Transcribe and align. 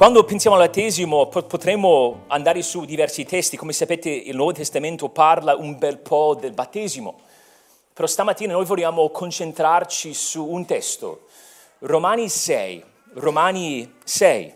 Quando 0.00 0.24
pensiamo 0.24 0.56
al 0.56 0.62
battesimo 0.62 1.26
potremmo 1.26 2.24
andare 2.28 2.62
su 2.62 2.86
diversi 2.86 3.26
testi, 3.26 3.58
come 3.58 3.74
sapete 3.74 4.08
il 4.08 4.34
Nuovo 4.34 4.52
Testamento 4.52 5.10
parla 5.10 5.54
un 5.56 5.76
bel 5.76 5.98
po' 5.98 6.34
del 6.40 6.52
battesimo, 6.52 7.20
però 7.92 8.08
stamattina 8.08 8.54
noi 8.54 8.64
vogliamo 8.64 9.10
concentrarci 9.10 10.14
su 10.14 10.42
un 10.42 10.64
testo, 10.64 11.26
Romani 11.80 12.30
6, 12.30 12.84
Romani 13.12 13.96
6. 14.02 14.54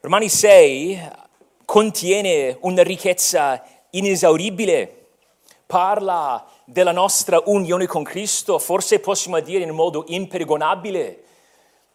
Romani 0.00 0.28
6 0.30 1.10
contiene 1.66 2.56
una 2.62 2.82
ricchezza 2.82 3.62
inesauribile, 3.90 5.08
parla 5.66 6.46
della 6.64 6.92
nostra 6.92 7.42
unione 7.46 7.86
con 7.86 8.02
Cristo, 8.02 8.58
forse 8.58 9.00
possiamo 9.00 9.40
dire 9.40 9.64
in 9.64 9.70
modo 9.70 10.04
impergonabile, 10.08 11.24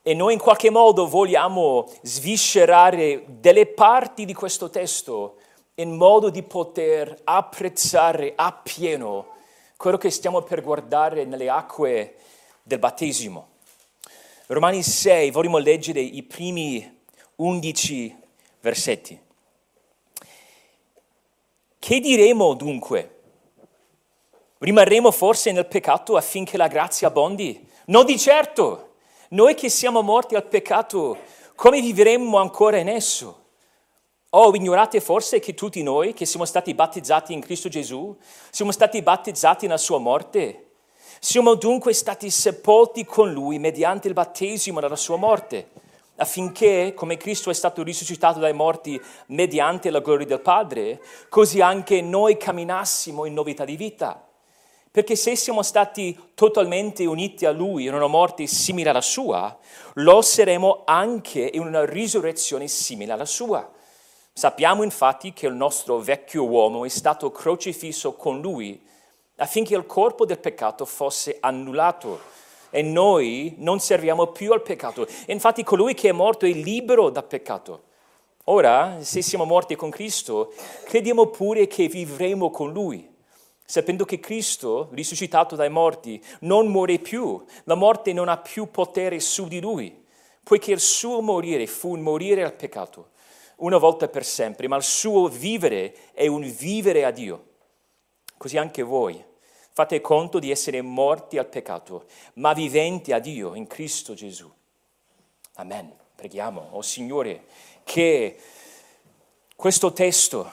e 0.01 0.13
noi 0.13 0.33
in 0.33 0.39
qualche 0.39 0.69
modo 0.69 1.07
vogliamo 1.07 1.85
sviscerare 2.01 3.25
delle 3.27 3.65
parti 3.65 4.23
di 4.23 4.33
questo 4.33 4.69
testo 4.69 5.37
in 5.75 5.95
modo 5.95 6.29
di 6.29 6.43
poter 6.43 7.19
apprezzare 7.25 8.33
appieno 8.35 9.35
quello 9.75 9.97
che 9.97 10.09
stiamo 10.09 10.41
per 10.41 10.61
guardare 10.61 11.25
nelle 11.25 11.49
acque 11.49 12.15
del 12.63 12.79
battesimo. 12.79 13.49
Romani 14.47 14.81
6, 14.81 15.29
vogliamo 15.31 15.57
leggere 15.57 15.99
i 15.99 16.23
primi 16.23 16.99
undici 17.35 18.15
versetti. 18.61 19.19
Che 21.77 21.99
diremo 21.99 22.53
dunque? 22.53 23.16
Rimarremo 24.59 25.11
forse 25.11 25.51
nel 25.51 25.67
peccato 25.67 26.17
affinché 26.17 26.57
la 26.57 26.67
grazia 26.67 27.09
abbondi? 27.09 27.63
No 27.85 28.03
di 28.03 28.17
certo. 28.17 28.93
Noi 29.29 29.53
che 29.53 29.69
siamo 29.69 30.01
morti 30.01 30.35
al 30.35 30.47
peccato, 30.47 31.17
come 31.55 31.79
vivremmo 31.79 32.37
ancora 32.37 32.77
in 32.77 32.87
esso? 32.87 33.45
O 34.31 34.43
oh, 34.45 34.55
ignorate 34.55 34.99
forse 34.99 35.39
che 35.39 35.53
tutti 35.53 35.83
noi 35.83 36.13
che 36.13 36.25
siamo 36.25 36.45
stati 36.45 36.73
battezzati 36.73 37.33
in 37.33 37.39
Cristo 37.39 37.69
Gesù, 37.69 38.17
siamo 38.49 38.71
stati 38.71 39.01
battezzati 39.01 39.67
nella 39.67 39.77
sua 39.77 39.99
morte? 39.99 40.71
Siamo 41.19 41.53
dunque 41.55 41.93
stati 41.93 42.29
sepolti 42.29 43.05
con 43.05 43.31
Lui 43.31 43.59
mediante 43.59 44.07
il 44.07 44.13
battesimo 44.13 44.79
della 44.79 44.95
sua 44.95 45.17
morte, 45.17 45.69
affinché, 46.17 46.93
come 46.95 47.17
Cristo 47.17 47.49
è 47.49 47.53
stato 47.53 47.83
risuscitato 47.83 48.39
dai 48.39 48.53
morti 48.53 48.99
mediante 49.27 49.89
la 49.89 49.99
gloria 49.99 50.25
del 50.25 50.41
Padre, 50.41 51.01
così 51.29 51.61
anche 51.61 52.01
noi 52.01 52.37
camminassimo 52.37 53.25
in 53.25 53.33
novità 53.33 53.65
di 53.65 53.75
vita. 53.75 54.26
Perché 54.97 55.15
se 55.15 55.35
siamo 55.35 55.61
stati 55.61 56.17
totalmente 56.33 57.05
uniti 57.05 57.45
a 57.45 57.51
Lui 57.51 57.85
in 57.85 57.93
una 57.93 58.07
morte 58.07 58.47
simile 58.47 58.89
alla 58.89 58.99
sua, 58.99 59.55
lo 59.93 60.23
saremo 60.23 60.81
anche 60.85 61.51
in 61.53 61.61
una 61.61 61.85
risurrezione 61.85 62.67
simile 62.67 63.11
alla 63.11 63.27
sua. 63.27 63.71
Sappiamo 64.33 64.81
infatti 64.81 65.33
che 65.33 65.45
il 65.45 65.53
nostro 65.53 65.99
vecchio 65.99 66.45
uomo 66.45 66.83
è 66.83 66.89
stato 66.89 67.29
crocifisso 67.29 68.13
con 68.13 68.41
Lui 68.41 68.81
affinché 69.35 69.75
il 69.75 69.85
corpo 69.85 70.25
del 70.25 70.39
peccato 70.39 70.83
fosse 70.83 71.37
annullato 71.41 72.19
e 72.71 72.81
noi 72.81 73.53
non 73.59 73.79
serviamo 73.79 74.25
più 74.31 74.51
al 74.51 74.63
peccato. 74.63 75.05
Infatti 75.27 75.63
colui 75.63 75.93
che 75.93 76.09
è 76.09 76.11
morto 76.11 76.47
è 76.47 76.51
libero 76.51 77.11
dal 77.11 77.25
peccato. 77.25 77.83
Ora, 78.45 78.97
se 79.01 79.21
siamo 79.21 79.45
morti 79.45 79.75
con 79.75 79.91
Cristo, 79.91 80.53
crediamo 80.85 81.27
pure 81.27 81.67
che 81.67 81.87
vivremo 81.87 82.49
con 82.49 82.73
Lui 82.73 83.15
sapendo 83.69 84.05
che 84.05 84.21
Cristo, 84.21 84.87
risuscitato 84.93 85.57
dai 85.57 85.69
morti, 85.69 86.23
non 86.41 86.67
muore 86.67 86.99
più, 86.99 87.43
la 87.65 87.75
morte 87.75 88.13
non 88.13 88.29
ha 88.29 88.37
più 88.37 88.71
potere 88.71 89.19
su 89.19 89.45
di 89.49 89.59
lui, 89.59 90.05
poiché 90.41 90.71
il 90.71 90.79
suo 90.79 91.19
morire 91.19 91.67
fu 91.67 91.91
un 91.91 91.99
morire 91.99 92.45
al 92.45 92.53
peccato, 92.53 93.09
una 93.57 93.77
volta 93.77 94.07
per 94.07 94.23
sempre, 94.23 94.69
ma 94.69 94.77
il 94.77 94.83
suo 94.83 95.27
vivere 95.27 96.13
è 96.13 96.27
un 96.27 96.43
vivere 96.43 97.03
a 97.03 97.11
Dio. 97.11 97.43
Così 98.37 98.55
anche 98.57 98.83
voi 98.83 99.21
fate 99.73 99.99
conto 99.99 100.39
di 100.39 100.49
essere 100.49 100.81
morti 100.81 101.37
al 101.37 101.47
peccato, 101.47 102.05
ma 102.35 102.53
viventi 102.53 103.11
a 103.11 103.19
Dio 103.19 103.53
in 103.53 103.67
Cristo 103.67 104.13
Gesù. 104.13 104.49
Amen. 105.55 105.93
Preghiamo, 106.15 106.69
oh 106.71 106.81
Signore, 106.81 107.43
che 107.83 108.39
questo 109.57 109.91
testo 109.91 110.49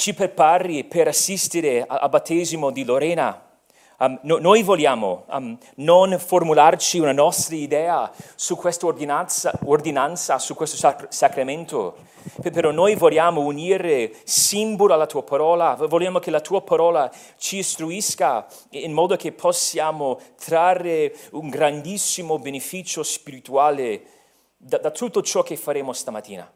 ci 0.00 0.14
prepari 0.14 0.84
per 0.84 1.08
assistere 1.08 1.84
al 1.86 2.08
battesimo 2.08 2.70
di 2.70 2.84
Lorena. 2.84 3.48
Um, 3.98 4.18
no, 4.22 4.38
noi 4.38 4.62
vogliamo 4.62 5.26
um, 5.28 5.58
non 5.74 6.18
formularci 6.18 6.98
una 6.98 7.12
nostra 7.12 7.54
idea 7.54 8.10
su 8.34 8.56
questa 8.56 8.86
ordinanza, 8.86 9.52
ordinanza 9.66 10.38
su 10.38 10.54
questo 10.54 10.78
sac- 10.78 11.12
sacramento, 11.12 11.98
però 12.50 12.70
noi 12.70 12.94
vogliamo 12.94 13.42
unire 13.42 14.10
simbolo 14.24 14.94
alla 14.94 15.04
tua 15.04 15.22
parola, 15.22 15.74
vogliamo 15.74 16.18
che 16.18 16.30
la 16.30 16.40
tua 16.40 16.62
parola 16.62 17.12
ci 17.36 17.58
istruisca 17.58 18.46
in 18.70 18.94
modo 18.94 19.16
che 19.16 19.32
possiamo 19.32 20.18
trarre 20.42 21.14
un 21.32 21.50
grandissimo 21.50 22.38
beneficio 22.38 23.02
spirituale 23.02 24.02
da, 24.56 24.78
da 24.78 24.90
tutto 24.92 25.20
ciò 25.20 25.42
che 25.42 25.58
faremo 25.58 25.92
stamattina. 25.92 26.50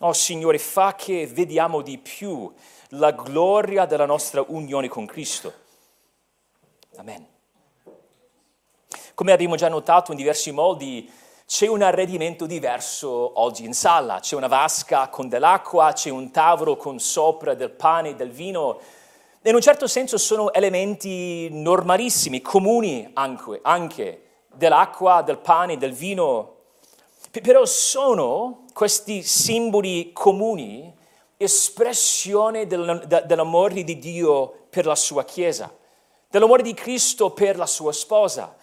Oh 0.00 0.12
Signore, 0.12 0.58
fa 0.58 0.94
che 0.94 1.26
vediamo 1.26 1.82
di 1.82 1.98
più 1.98 2.52
la 2.90 3.10
gloria 3.10 3.84
della 3.84 4.06
nostra 4.06 4.44
unione 4.46 4.86
con 4.86 5.06
Cristo. 5.06 5.52
Amen. 6.98 7.26
Come 9.14 9.32
abbiamo 9.32 9.56
già 9.56 9.68
notato 9.68 10.12
in 10.12 10.16
diversi 10.16 10.52
modi, 10.52 11.10
c'è 11.44 11.66
un 11.66 11.82
arredimento 11.82 12.46
diverso 12.46 13.40
oggi 13.40 13.64
in 13.64 13.72
sala. 13.72 14.20
C'è 14.20 14.36
una 14.36 14.46
vasca 14.46 15.08
con 15.08 15.28
dell'acqua, 15.28 15.92
c'è 15.92 16.10
un 16.10 16.30
tavolo 16.30 16.76
con 16.76 17.00
sopra 17.00 17.54
del 17.54 17.70
pane 17.70 18.10
e 18.10 18.14
del 18.14 18.30
vino. 18.30 18.78
In 19.42 19.54
un 19.56 19.60
certo 19.60 19.88
senso 19.88 20.16
sono 20.16 20.52
elementi 20.52 21.48
normalissimi, 21.50 22.40
comuni 22.40 23.10
anche, 23.14 23.58
anche 23.62 24.22
dell'acqua, 24.54 25.22
del 25.22 25.38
pane, 25.38 25.76
del 25.76 25.92
vino. 25.92 26.57
Però 27.30 27.64
sono 27.66 28.64
questi 28.72 29.22
simboli 29.22 30.12
comuni 30.12 30.94
espressione 31.36 32.66
dell'amore 32.66 33.84
di 33.84 33.98
Dio 33.98 34.66
per 34.70 34.86
la 34.86 34.96
sua 34.96 35.24
Chiesa, 35.24 35.72
dell'amore 36.28 36.62
di 36.62 36.74
Cristo 36.74 37.30
per 37.30 37.56
la 37.56 37.66
sua 37.66 37.92
sposa. 37.92 38.56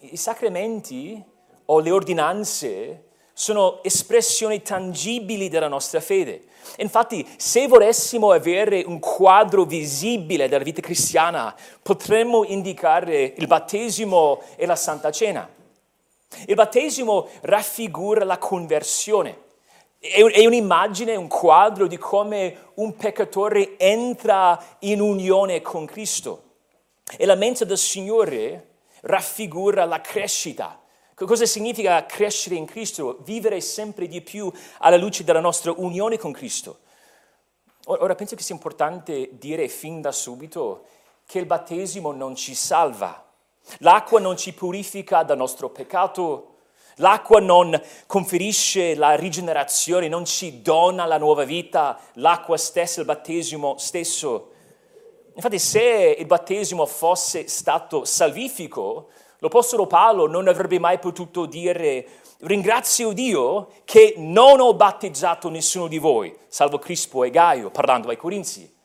I 0.00 0.16
sacramenti 0.16 1.22
o 1.66 1.78
le 1.78 1.90
ordinanze 1.90 3.04
sono 3.32 3.82
espressioni 3.82 4.62
tangibili 4.62 5.48
della 5.48 5.68
nostra 5.68 6.00
fede. 6.00 6.44
Infatti, 6.78 7.26
se 7.36 7.66
volessimo 7.68 8.32
avere 8.32 8.82
un 8.86 8.98
quadro 8.98 9.64
visibile 9.64 10.48
della 10.48 10.64
vita 10.64 10.80
cristiana, 10.80 11.54
potremmo 11.82 12.44
indicare 12.44 13.34
il 13.36 13.46
battesimo 13.46 14.42
e 14.56 14.66
la 14.66 14.76
Santa 14.76 15.10
Cena. 15.10 15.58
Il 16.46 16.54
battesimo 16.54 17.28
raffigura 17.42 18.24
la 18.24 18.38
conversione. 18.38 19.48
È 19.98 20.22
un'immagine, 20.46 21.14
un 21.14 21.28
quadro 21.28 21.86
di 21.86 21.98
come 21.98 22.70
un 22.74 22.96
peccatore 22.96 23.78
entra 23.78 24.76
in 24.80 25.00
unione 25.00 25.60
con 25.60 25.84
Cristo. 25.84 26.44
E 27.16 27.26
la 27.26 27.34
mensa 27.34 27.64
del 27.64 27.76
Signore 27.76 28.76
raffigura 29.02 29.84
la 29.84 30.00
crescita. 30.00 30.80
Cosa 31.14 31.44
significa 31.44 32.06
crescere 32.06 32.54
in 32.54 32.64
Cristo? 32.64 33.18
Vivere 33.24 33.60
sempre 33.60 34.06
di 34.06 34.22
più 34.22 34.50
alla 34.78 34.96
luce 34.96 35.22
della 35.22 35.40
nostra 35.40 35.72
unione 35.76 36.16
con 36.16 36.32
Cristo. 36.32 36.78
Ora 37.86 38.14
penso 38.14 38.36
che 38.36 38.42
sia 38.42 38.54
importante 38.54 39.30
dire 39.32 39.68
fin 39.68 40.00
da 40.00 40.12
subito 40.12 40.86
che 41.26 41.38
il 41.38 41.46
battesimo 41.46 42.12
non 42.12 42.34
ci 42.36 42.54
salva, 42.54 43.29
L'acqua 43.78 44.20
non 44.20 44.36
ci 44.36 44.52
purifica 44.52 45.22
dal 45.22 45.36
nostro 45.36 45.70
peccato, 45.70 46.56
l'acqua 46.96 47.40
non 47.40 47.80
conferisce 48.06 48.94
la 48.94 49.14
rigenerazione, 49.14 50.08
non 50.08 50.24
ci 50.24 50.62
dona 50.62 51.06
la 51.06 51.18
nuova 51.18 51.44
vita, 51.44 51.98
l'acqua 52.14 52.56
stessa, 52.56 53.00
il 53.00 53.06
battesimo 53.06 53.76
stesso. 53.78 54.52
Infatti 55.34 55.58
se 55.58 56.16
il 56.18 56.26
battesimo 56.26 56.84
fosse 56.86 57.48
stato 57.48 58.04
salvifico, 58.04 59.08
l'Apostolo 59.38 59.86
Paolo 59.86 60.26
non 60.26 60.48
avrebbe 60.48 60.78
mai 60.78 60.98
potuto 60.98 61.46
dire 61.46 62.06
ringrazio 62.40 63.12
Dio 63.12 63.68
che 63.84 64.14
non 64.16 64.60
ho 64.60 64.74
battezzato 64.74 65.48
nessuno 65.48 65.86
di 65.86 65.98
voi, 65.98 66.36
salvo 66.48 66.78
Crispo 66.78 67.24
e 67.24 67.30
Gaio, 67.30 67.70
parlando 67.70 68.08
ai 68.08 68.16
Corinzi. 68.16 68.78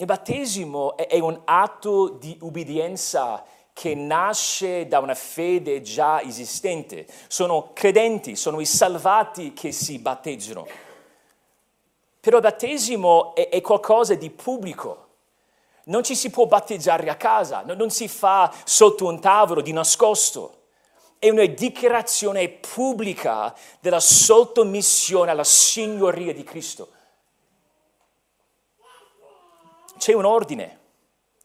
Il 0.00 0.06
battesimo 0.06 0.96
è 0.96 1.18
un 1.18 1.40
atto 1.44 2.08
di 2.08 2.38
ubbidienza 2.42 3.44
che 3.72 3.96
nasce 3.96 4.86
da 4.86 5.00
una 5.00 5.16
fede 5.16 5.82
già 5.82 6.22
esistente. 6.22 7.04
Sono 7.26 7.70
credenti, 7.72 8.36
sono 8.36 8.60
i 8.60 8.64
salvati 8.64 9.52
che 9.52 9.72
si 9.72 9.98
battezzano. 9.98 10.68
Però 12.20 12.36
il 12.36 12.42
battesimo 12.44 13.34
è, 13.34 13.48
è 13.48 13.60
qualcosa 13.60 14.14
di 14.14 14.30
pubblico. 14.30 15.06
Non 15.86 16.04
ci 16.04 16.14
si 16.14 16.30
può 16.30 16.46
battezzare 16.46 17.10
a 17.10 17.16
casa, 17.16 17.62
non 17.62 17.90
si 17.90 18.06
fa 18.06 18.54
sotto 18.62 19.04
un 19.04 19.18
tavolo 19.18 19.62
di 19.62 19.72
nascosto. 19.72 20.66
È 21.18 21.28
una 21.28 21.44
dichiarazione 21.46 22.48
pubblica 22.48 23.52
della 23.80 23.98
sottomissione 23.98 25.32
alla 25.32 25.42
signoria 25.42 26.32
di 26.32 26.44
Cristo. 26.44 26.90
C'è 29.98 30.14
un 30.14 30.24
ordine, 30.24 30.78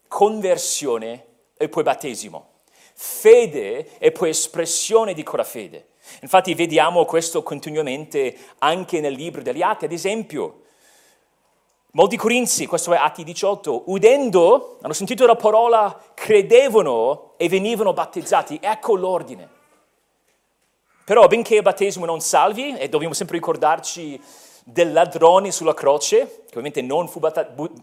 conversione 0.08 1.26
e 1.56 1.68
poi 1.68 1.82
battesimo, 1.82 2.50
fede 2.94 3.98
e 3.98 4.12
poi 4.12 4.30
espressione 4.30 5.12
di 5.12 5.22
quella 5.22 5.44
fede. 5.44 5.88
Infatti 6.20 6.54
vediamo 6.54 7.04
questo 7.04 7.42
continuamente 7.42 8.36
anche 8.58 9.00
nel 9.00 9.14
libro 9.14 9.42
degli 9.42 9.62
Atti, 9.62 9.86
ad 9.86 9.92
esempio. 9.92 10.62
Molti 11.92 12.16
corinzi, 12.16 12.66
questo 12.66 12.92
è 12.92 12.96
Atti 12.96 13.24
18, 13.24 13.84
udendo, 13.86 14.78
hanno 14.82 14.92
sentito 14.92 15.26
la 15.26 15.36
parola, 15.36 16.00
credevano 16.14 17.34
e 17.36 17.48
venivano 17.48 17.92
battezzati. 17.92 18.58
Ecco 18.60 18.96
l'ordine. 18.96 19.48
Però 21.04 21.26
benché 21.26 21.56
il 21.56 21.62
battesimo 21.62 22.04
non 22.04 22.20
salvi, 22.20 22.76
e 22.76 22.88
dobbiamo 22.88 23.14
sempre 23.14 23.36
ricordarci 23.36 24.20
del 24.64 24.92
ladrone 24.92 25.52
sulla 25.52 25.74
croce, 25.74 26.42
che 26.46 26.58
ovviamente 26.58 26.80
non 26.80 27.06
fu, 27.06 27.20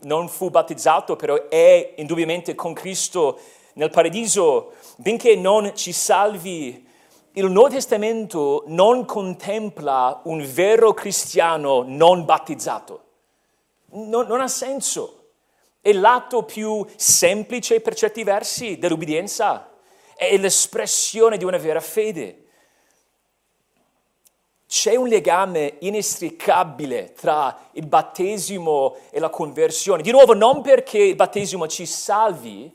non 0.01 0.27
fu 0.27 0.49
battezzato, 0.49 1.15
però 1.15 1.47
è 1.47 1.93
indubbiamente 1.97 2.55
con 2.55 2.73
Cristo 2.73 3.39
nel 3.73 3.91
paradiso, 3.91 4.73
benché 4.97 5.35
non 5.35 5.75
ci 5.75 5.93
salvi, 5.93 6.89
il 7.33 7.45
Nuovo 7.45 7.69
Testamento 7.69 8.63
non 8.67 9.05
contempla 9.05 10.21
un 10.25 10.45
vero 10.51 10.93
cristiano 10.93 11.83
non 11.85 12.25
battezzato. 12.25 13.03
Non, 13.91 14.27
non 14.27 14.41
ha 14.41 14.49
senso. 14.49 15.17
È 15.79 15.93
l'atto 15.93 16.43
più 16.43 16.85
semplice 16.97 17.79
per 17.79 17.95
certi 17.95 18.23
versi 18.23 18.77
dell'ubbidienza, 18.77 19.71
è 20.15 20.35
l'espressione 20.37 21.37
di 21.37 21.45
una 21.45 21.57
vera 21.57 21.79
fede. 21.79 22.40
C'è 24.71 24.95
un 24.95 25.09
legame 25.09 25.79
inestricabile 25.79 27.11
tra 27.11 27.67
il 27.73 27.85
battesimo 27.85 28.95
e 29.09 29.19
la 29.19 29.27
conversione. 29.29 30.01
Di 30.01 30.11
nuovo, 30.11 30.33
non 30.33 30.61
perché 30.61 30.97
il 30.97 31.15
battesimo 31.15 31.67
ci 31.67 31.85
salvi, 31.85 32.73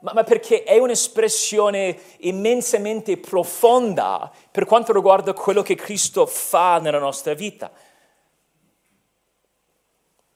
ma, 0.00 0.14
ma 0.14 0.24
perché 0.24 0.64
è 0.64 0.78
un'espressione 0.78 1.96
immensamente 2.22 3.18
profonda 3.18 4.32
per 4.50 4.64
quanto 4.64 4.92
riguarda 4.92 5.32
quello 5.32 5.62
che 5.62 5.76
Cristo 5.76 6.26
fa 6.26 6.80
nella 6.80 6.98
nostra 6.98 7.34
vita. 7.34 7.70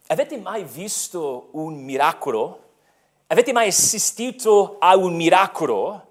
Avete 0.06 0.36
mai 0.36 0.62
visto 0.62 1.48
un 1.54 1.82
miracolo? 1.82 2.60
Avete 3.26 3.52
mai 3.52 3.66
assistito 3.66 4.76
a 4.78 4.96
un 4.96 5.16
miracolo? 5.16 6.10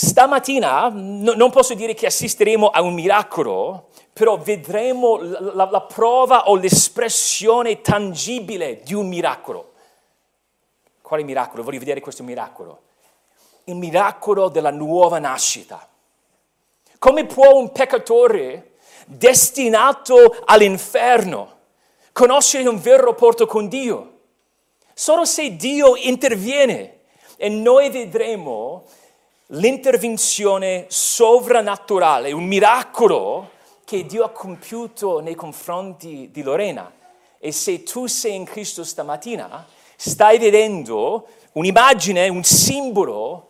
Stamattina 0.00 0.88
no, 0.94 1.32
non 1.32 1.50
posso 1.50 1.74
dire 1.74 1.92
che 1.92 2.06
assisteremo 2.06 2.68
a 2.68 2.82
un 2.82 2.94
miracolo, 2.94 3.88
però 4.12 4.36
vedremo 4.36 5.16
la, 5.16 5.40
la, 5.40 5.68
la 5.68 5.80
prova 5.80 6.48
o 6.50 6.54
l'espressione 6.54 7.80
tangibile 7.80 8.80
di 8.84 8.94
un 8.94 9.08
miracolo. 9.08 9.72
Quale 11.02 11.24
miracolo? 11.24 11.64
Voglio 11.64 11.80
vedere 11.80 11.98
questo 11.98 12.22
miracolo. 12.22 12.82
Il 13.64 13.74
miracolo 13.74 14.48
della 14.48 14.70
nuova 14.70 15.18
nascita. 15.18 15.88
Come 17.00 17.26
può 17.26 17.56
un 17.56 17.72
peccatore 17.72 18.74
destinato 19.04 20.44
all'inferno 20.44 21.56
conoscere 22.12 22.68
un 22.68 22.80
vero 22.80 23.06
rapporto 23.06 23.46
con 23.46 23.66
Dio? 23.66 24.18
Solo 24.94 25.24
se 25.24 25.56
Dio 25.56 25.96
interviene 25.96 27.00
e 27.36 27.48
noi 27.48 27.90
vedremo 27.90 28.84
l'intervenzione 29.52 30.86
sovrannaturale, 30.88 32.32
un 32.32 32.44
miracolo 32.44 33.52
che 33.84 34.04
Dio 34.04 34.24
ha 34.24 34.30
compiuto 34.30 35.20
nei 35.20 35.34
confronti 35.34 36.28
di 36.30 36.42
Lorena. 36.42 36.92
E 37.38 37.52
se 37.52 37.82
tu 37.84 38.06
sei 38.06 38.34
in 38.34 38.44
Cristo 38.44 38.84
stamattina, 38.84 39.66
stai 39.96 40.38
vedendo 40.38 41.26
un'immagine, 41.52 42.28
un 42.28 42.44
simbolo 42.44 43.48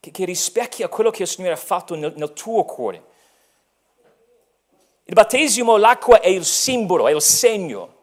che, 0.00 0.10
che 0.10 0.24
rispecchia 0.24 0.88
quello 0.88 1.10
che 1.10 1.22
il 1.22 1.28
Signore 1.28 1.54
ha 1.54 1.56
fatto 1.56 1.94
nel, 1.94 2.12
nel 2.16 2.32
tuo 2.32 2.64
cuore. 2.64 3.02
Il 5.04 5.14
battesimo, 5.14 5.78
l'acqua 5.78 6.20
è 6.20 6.28
il 6.28 6.44
simbolo, 6.44 7.08
è 7.08 7.14
il 7.14 7.22
segno. 7.22 7.94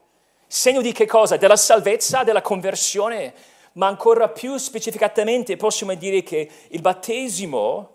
Segno 0.48 0.82
di 0.82 0.92
che 0.92 1.06
cosa? 1.06 1.38
Della 1.38 1.56
salvezza, 1.56 2.24
della 2.24 2.42
conversione, 2.42 3.34
ma 3.76 3.88
ancora 3.88 4.30
più 4.30 4.58
specificatamente 4.58 5.58
possiamo 5.58 5.94
dire 5.96 6.24
che 6.24 6.50
il 6.70 6.82
battesimo 6.82 7.92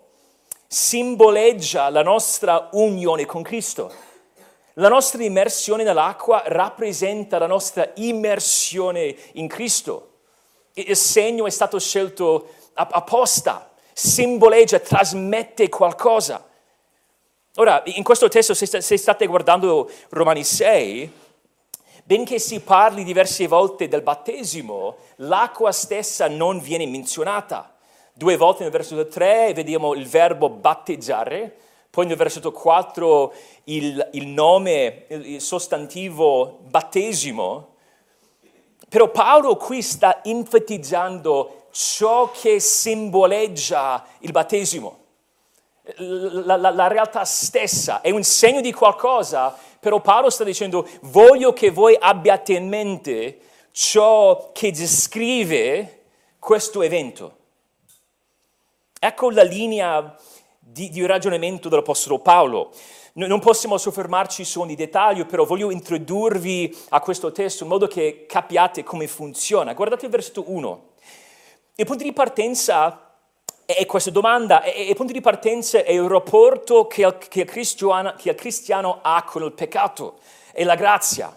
simboleggia 0.67 1.89
la 1.89 2.03
nostra 2.03 2.69
unione 2.73 3.25
con 3.25 3.41
Cristo. 3.41 3.91
La 4.75 4.87
nostra 4.87 5.23
immersione 5.23 5.83
nell'acqua 5.83 6.43
rappresenta 6.45 7.37
la 7.37 7.47
nostra 7.47 7.91
immersione 7.95 9.15
in 9.33 9.47
Cristo. 9.47 10.09
Il 10.73 10.95
segno 10.95 11.45
è 11.45 11.49
stato 11.49 11.77
scelto 11.77 12.53
apposta, 12.73 13.71
simboleggia, 13.91 14.79
trasmette 14.79 15.67
qualcosa. 15.67 16.47
Ora, 17.55 17.81
in 17.85 18.03
questo 18.03 18.29
testo, 18.29 18.53
se 18.53 18.97
state 18.97 19.25
guardando 19.25 19.91
Romani 20.09 20.45
6, 20.45 21.11
benché 22.11 22.39
si 22.39 22.59
parli 22.59 23.05
diverse 23.05 23.47
volte 23.47 23.87
del 23.87 24.01
battesimo, 24.01 24.97
l'acqua 25.17 25.71
stessa 25.71 26.27
non 26.27 26.59
viene 26.59 26.85
menzionata. 26.85 27.73
Due 28.11 28.35
volte 28.35 28.63
nel 28.63 28.71
versetto 28.73 29.07
3 29.07 29.53
vediamo 29.53 29.93
il 29.93 30.05
verbo 30.05 30.49
batteggiare, 30.49 31.55
poi 31.89 32.07
nel 32.07 32.17
versetto 32.17 32.51
4 32.51 33.33
il, 33.63 34.09
il 34.11 34.27
nome, 34.27 35.05
il 35.07 35.39
sostantivo 35.39 36.59
battesimo. 36.63 37.75
Però 38.89 39.07
Paolo 39.09 39.55
qui 39.55 39.81
sta 39.81 40.21
enfatizzando 40.21 41.67
ciò 41.71 42.29
che 42.31 42.59
simboleggia 42.59 44.05
il 44.19 44.31
battesimo. 44.31 44.97
La, 45.95 46.57
la, 46.57 46.71
la, 46.71 46.87
realtà 46.87 47.23
stessa 47.23 48.01
è 48.01 48.11
un 48.11 48.23
segno 48.23 48.59
di 48.59 48.71
qualcosa, 48.73 49.57
però 49.81 49.99
Paolo 49.99 50.29
sta 50.29 50.43
dicendo 50.43 50.87
voglio 51.01 51.53
che 51.53 51.71
voi 51.71 51.97
abbiate 51.99 52.53
in 52.53 52.67
mente 52.67 53.39
ciò 53.71 54.51
che 54.53 54.71
descrive 54.71 56.03
questo 56.37 56.83
evento. 56.83 57.37
Ecco 58.99 59.31
la 59.31 59.41
linea 59.41 60.15
di, 60.59 60.89
di 60.91 61.03
ragionamento 61.03 61.67
dell'Apostolo 61.67 62.19
Paolo. 62.19 62.71
non 63.13 63.39
possiamo 63.39 63.79
soffermarci 63.79 64.45
su 64.45 64.61
ogni 64.61 64.75
dettaglio, 64.75 65.25
però 65.25 65.45
voglio 65.45 65.71
introdurvi 65.71 66.77
a 66.89 66.99
questo 66.99 67.31
testo 67.31 67.63
in 67.63 67.69
modo 67.71 67.87
che 67.87 68.27
capiate 68.27 68.83
come 68.83 69.07
funziona. 69.07 69.73
Guardate 69.73 70.05
il 70.05 70.11
versetto 70.11 70.43
1. 70.45 70.89
Il 71.73 71.85
punto 71.87 72.03
di 72.03 72.13
partenza 72.13 73.10
è 73.75 73.85
questa 73.85 74.11
domanda, 74.11 74.63
e 74.63 74.83
il 74.83 74.95
punto 74.95 75.13
di 75.13 75.21
partenza 75.21 75.83
è 75.83 75.91
il 75.91 76.07
rapporto 76.07 76.87
che 76.87 77.05
il, 77.05 77.17
che, 77.17 77.41
il 77.41 78.13
che 78.17 78.29
il 78.29 78.35
cristiano 78.35 78.99
ha 79.01 79.23
con 79.23 79.43
il 79.43 79.51
peccato 79.51 80.19
e 80.51 80.63
la 80.63 80.75
grazia. 80.75 81.35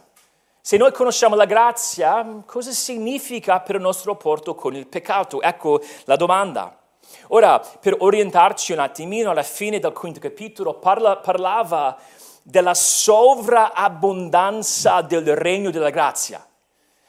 Se 0.61 0.77
noi 0.79 0.93
conosciamo 0.93 1.35
la 1.35 1.45
grazia, 1.45 2.43
cosa 2.47 2.71
significa 2.71 3.61
per 3.61 3.75
il 3.75 3.83
nostro 3.83 4.13
rapporto 4.13 4.55
con 4.55 4.75
il 4.75 4.87
peccato? 4.87 5.43
Ecco 5.43 5.83
la 6.05 6.17
domanda. 6.17 6.79
Ora, 7.29 7.59
per 7.59 7.97
orientarci 7.99 8.73
un 8.73 8.79
attimino, 8.79 9.31
alla 9.31 9.43
fine 9.43 9.79
del 9.79 9.93
quinto 9.93 10.21
capitolo 10.21 10.73
parla, 10.75 11.19
parlava 11.19 11.99
della 12.43 12.73
sovraabbondanza 12.75 15.03
del 15.03 15.37
regno 15.37 15.71
della 15.71 15.91
grazia. 15.91 16.47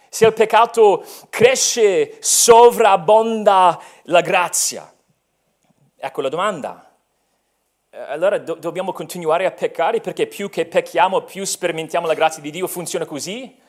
Se 0.10 0.26
il 0.26 0.34
peccato 0.34 1.06
cresce, 1.30 2.18
sovrabbonda 2.20 3.80
la 4.04 4.22
grazia. 4.22 4.95
Ecco 6.06 6.22
la 6.22 6.30
domanda. 6.30 6.96
Eh, 7.90 7.98
allora 7.98 8.38
do- 8.38 8.54
dobbiamo 8.54 8.92
continuare 8.92 9.48
a 9.48 9.52
peccare 9.52 10.02
perché 10.02 10.28
più 10.28 10.52
che 10.52 10.68
pecchiamo, 10.68 11.22
più 11.24 11.44
sperimentiamo 11.44 12.06
la 12.06 12.14
grazia 12.14 12.44
di 12.44 12.52
Dio. 12.52 12.68
Funziona 12.68 13.06
così? 13.06 13.60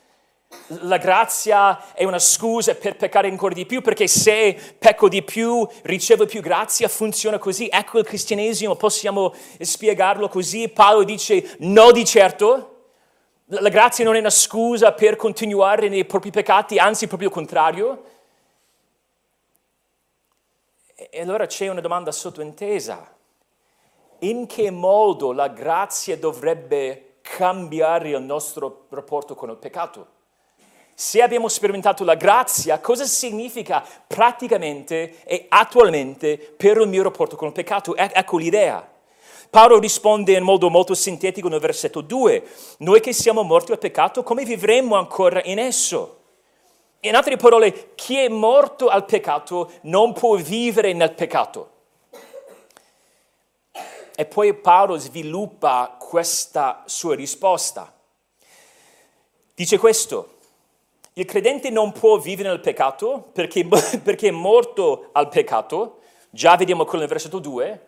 La 0.82 0.98
grazia 0.98 1.94
è 1.94 2.04
una 2.04 2.18
scusa 2.18 2.74
per 2.74 2.96
peccare 2.96 3.28
ancora 3.28 3.54
di 3.54 3.64
più, 3.64 3.80
perché 3.80 4.06
se 4.06 4.54
pecco 4.78 5.08
di 5.08 5.22
più 5.22 5.66
ricevo 5.84 6.26
più 6.26 6.42
grazia, 6.42 6.88
funziona 6.88 7.38
così. 7.38 7.70
Ecco 7.72 8.00
il 8.00 8.04
cristianesimo, 8.04 8.76
possiamo 8.76 9.32
spiegarlo 9.58 10.28
così. 10.28 10.68
Paolo 10.68 11.04
dice 11.04 11.56
no 11.60 11.90
di 11.90 12.04
certo. 12.04 12.90
La 13.46 13.70
grazia 13.70 14.04
non 14.04 14.14
è 14.14 14.18
una 14.18 14.28
scusa 14.28 14.92
per 14.92 15.16
continuare 15.16 15.88
nei 15.88 16.04
propri 16.04 16.30
peccati, 16.30 16.76
anzi 16.76 17.06
proprio 17.06 17.28
il 17.28 17.34
contrario. 17.34 18.02
E 20.98 21.20
allora 21.20 21.44
c'è 21.44 21.68
una 21.68 21.82
domanda 21.82 22.10
sottointesa. 22.10 23.14
In 24.20 24.46
che 24.46 24.70
modo 24.70 25.32
la 25.32 25.48
grazia 25.48 26.16
dovrebbe 26.16 27.18
cambiare 27.20 28.08
il 28.08 28.22
nostro 28.22 28.86
rapporto 28.88 29.34
con 29.34 29.50
il 29.50 29.56
peccato? 29.56 30.14
se 30.98 31.20
abbiamo 31.20 31.48
sperimentato 31.48 32.04
la 32.04 32.14
grazia, 32.14 32.80
cosa 32.80 33.04
significa 33.04 33.84
praticamente 34.06 35.24
e 35.24 35.44
attualmente 35.46 36.38
per 36.38 36.78
il 36.78 36.88
mio 36.88 37.02
rapporto 37.02 37.36
con 37.36 37.48
il 37.48 37.52
peccato? 37.52 37.94
ecco 37.94 38.38
l'idea. 38.38 38.94
Paolo 39.50 39.78
risponde 39.78 40.32
in 40.32 40.42
modo 40.42 40.70
molto 40.70 40.94
sintetico 40.94 41.48
nel 41.48 41.60
versetto 41.60 42.00
2, 42.00 42.46
noi 42.78 43.00
che 43.00 43.12
siamo 43.12 43.42
morti 43.42 43.72
al 43.72 43.78
peccato, 43.78 44.22
come 44.22 44.44
vivremmo 44.44 44.96
ancora 44.96 45.42
in 45.44 45.58
esso? 45.58 46.20
In 47.06 47.14
altre 47.14 47.36
parole, 47.36 47.92
chi 47.94 48.18
è 48.18 48.28
morto 48.28 48.88
al 48.88 49.04
peccato 49.04 49.70
non 49.82 50.12
può 50.12 50.34
vivere 50.34 50.92
nel 50.92 51.12
peccato. 51.12 51.70
E 54.16 54.26
poi 54.26 54.54
Paolo 54.54 54.96
sviluppa 54.96 55.96
questa 56.00 56.82
sua 56.86 57.14
risposta. 57.14 57.94
Dice 59.54 59.78
questo, 59.78 60.38
il 61.12 61.24
credente 61.26 61.70
non 61.70 61.92
può 61.92 62.18
vivere 62.18 62.48
nel 62.48 62.58
peccato 62.58 63.28
perché, 63.32 63.64
perché 64.02 64.28
è 64.28 64.32
morto 64.32 65.10
al 65.12 65.28
peccato, 65.28 66.00
già 66.30 66.56
vediamo 66.56 66.82
quello 66.84 67.04
nel 67.04 67.08
versetto 67.08 67.38
2, 67.38 67.86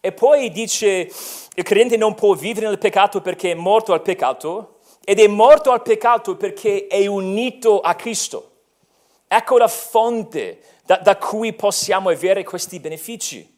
e 0.00 0.10
poi 0.10 0.50
dice 0.50 1.08
il 1.54 1.62
credente 1.62 1.96
non 1.96 2.14
può 2.14 2.34
vivere 2.34 2.66
nel 2.66 2.78
peccato 2.78 3.20
perché 3.20 3.52
è 3.52 3.54
morto 3.54 3.92
al 3.92 4.02
peccato 4.02 4.78
ed 5.04 5.20
è 5.20 5.26
morto 5.28 5.70
al 5.70 5.80
peccato 5.80 6.36
perché 6.36 6.86
è 6.88 7.06
unito 7.06 7.80
a 7.80 7.94
Cristo. 7.94 8.47
Ecco 9.28 9.58
la 9.58 9.68
fonte 9.68 10.60
da, 10.86 10.96
da 10.96 11.18
cui 11.18 11.52
possiamo 11.52 12.08
avere 12.08 12.44
questi 12.44 12.80
benefici. 12.80 13.56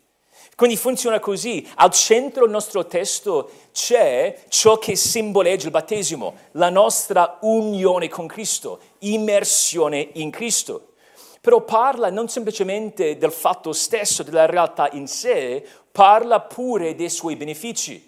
Quindi 0.56 0.76
funziona 0.76 1.20
così, 1.20 1.66
al 1.76 1.92
centro 1.92 2.42
del 2.42 2.50
nostro 2.50 2.86
testo 2.86 3.50
c'è 3.72 4.36
ciò 4.48 4.78
che 4.78 4.96
simboleggia 4.96 5.66
il 5.66 5.70
battesimo, 5.70 6.34
la 6.52 6.68
nostra 6.68 7.38
unione 7.42 8.08
con 8.08 8.26
Cristo, 8.26 8.80
immersione 8.98 10.10
in 10.14 10.30
Cristo. 10.30 10.94
Però 11.40 11.62
parla 11.62 12.10
non 12.10 12.28
semplicemente 12.28 13.16
del 13.16 13.32
fatto 13.32 13.72
stesso, 13.72 14.22
della 14.22 14.44
realtà 14.44 14.90
in 14.92 15.06
sé, 15.06 15.64
parla 15.90 16.40
pure 16.40 16.94
dei 16.94 17.08
suoi 17.08 17.36
benefici. 17.36 18.06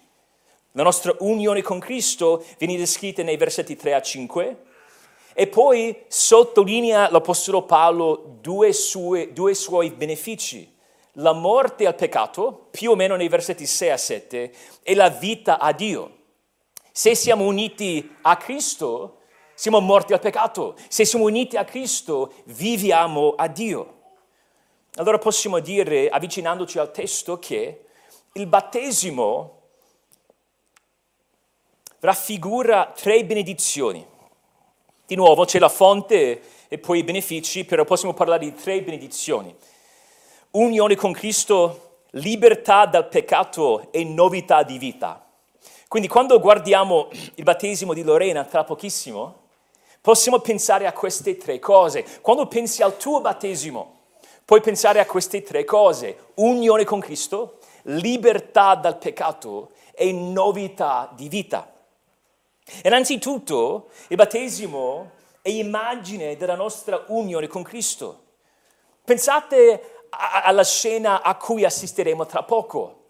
La 0.72 0.82
nostra 0.82 1.14
unione 1.20 1.62
con 1.62 1.78
Cristo 1.78 2.44
viene 2.58 2.76
descritta 2.76 3.22
nei 3.22 3.36
versetti 3.36 3.76
3 3.76 3.94
a 3.94 4.02
5 4.02 4.56
e 5.34 5.46
poi 5.46 6.04
sottolinea 6.08 7.10
l'Apostolo 7.10 7.62
Paolo 7.62 8.38
due, 8.40 8.72
sue, 8.72 9.32
due 9.32 9.54
suoi 9.54 9.90
benefici. 9.90 10.70
La 11.16 11.32
morte 11.32 11.86
al 11.86 11.94
peccato, 11.94 12.68
più 12.70 12.90
o 12.90 12.94
meno 12.94 13.16
nei 13.16 13.28
versetti 13.28 13.66
6 13.66 13.90
a 13.90 13.96
7, 13.96 14.52
e 14.82 14.94
la 14.94 15.08
vita 15.08 15.58
a 15.58 15.72
Dio. 15.72 16.18
Se 16.90 17.14
siamo 17.14 17.44
uniti 17.44 18.16
a 18.22 18.36
Cristo, 18.36 19.18
siamo 19.54 19.80
morti 19.80 20.12
al 20.12 20.20
peccato. 20.20 20.74
Se 20.88 21.04
siamo 21.04 21.26
uniti 21.26 21.56
a 21.56 21.64
Cristo, 21.64 22.32
viviamo 22.44 23.34
a 23.36 23.48
Dio. 23.48 24.00
Allora 24.96 25.18
possiamo 25.18 25.58
dire, 25.58 26.08
avvicinandoci 26.08 26.78
al 26.78 26.90
testo, 26.90 27.38
che 27.38 27.84
il 28.34 28.46
battesimo 28.46 29.60
raffigura 32.00 32.92
tre 32.94 33.24
benedizioni. 33.24 34.06
Di 35.12 35.18
nuovo 35.18 35.44
c'è 35.44 35.58
la 35.58 35.68
fonte 35.68 36.40
e 36.68 36.78
poi 36.78 37.00
i 37.00 37.04
benefici, 37.04 37.66
però 37.66 37.84
possiamo 37.84 38.14
parlare 38.14 38.46
di 38.46 38.54
tre 38.54 38.80
benedizioni. 38.80 39.54
Unione 40.52 40.96
con 40.96 41.12
Cristo, 41.12 41.98
libertà 42.12 42.86
dal 42.86 43.06
peccato 43.08 43.88
e 43.90 44.04
novità 44.04 44.62
di 44.62 44.78
vita. 44.78 45.22
Quindi 45.86 46.08
quando 46.08 46.40
guardiamo 46.40 47.10
il 47.34 47.44
battesimo 47.44 47.92
di 47.92 48.02
Lorena 48.02 48.44
tra 48.44 48.64
pochissimo, 48.64 49.40
possiamo 50.00 50.38
pensare 50.38 50.86
a 50.86 50.94
queste 50.94 51.36
tre 51.36 51.58
cose. 51.58 52.06
Quando 52.22 52.46
pensi 52.46 52.82
al 52.82 52.96
tuo 52.96 53.20
battesimo, 53.20 53.96
puoi 54.46 54.62
pensare 54.62 54.98
a 54.98 55.04
queste 55.04 55.42
tre 55.42 55.64
cose. 55.64 56.28
Unione 56.36 56.84
con 56.84 57.00
Cristo, 57.00 57.58
libertà 57.82 58.76
dal 58.76 58.96
peccato 58.96 59.72
e 59.94 60.10
novità 60.10 61.12
di 61.14 61.28
vita. 61.28 61.71
Innanzitutto, 62.84 63.90
il 64.08 64.16
battesimo 64.16 65.10
è 65.42 65.48
immagine 65.48 66.36
della 66.36 66.54
nostra 66.54 67.04
unione 67.08 67.48
con 67.48 67.62
Cristo. 67.62 68.20
Pensate 69.04 70.06
alla 70.10 70.62
scena 70.62 71.22
a 71.22 71.34
cui 71.36 71.64
assisteremo 71.64 72.24
tra 72.26 72.44
poco. 72.44 73.00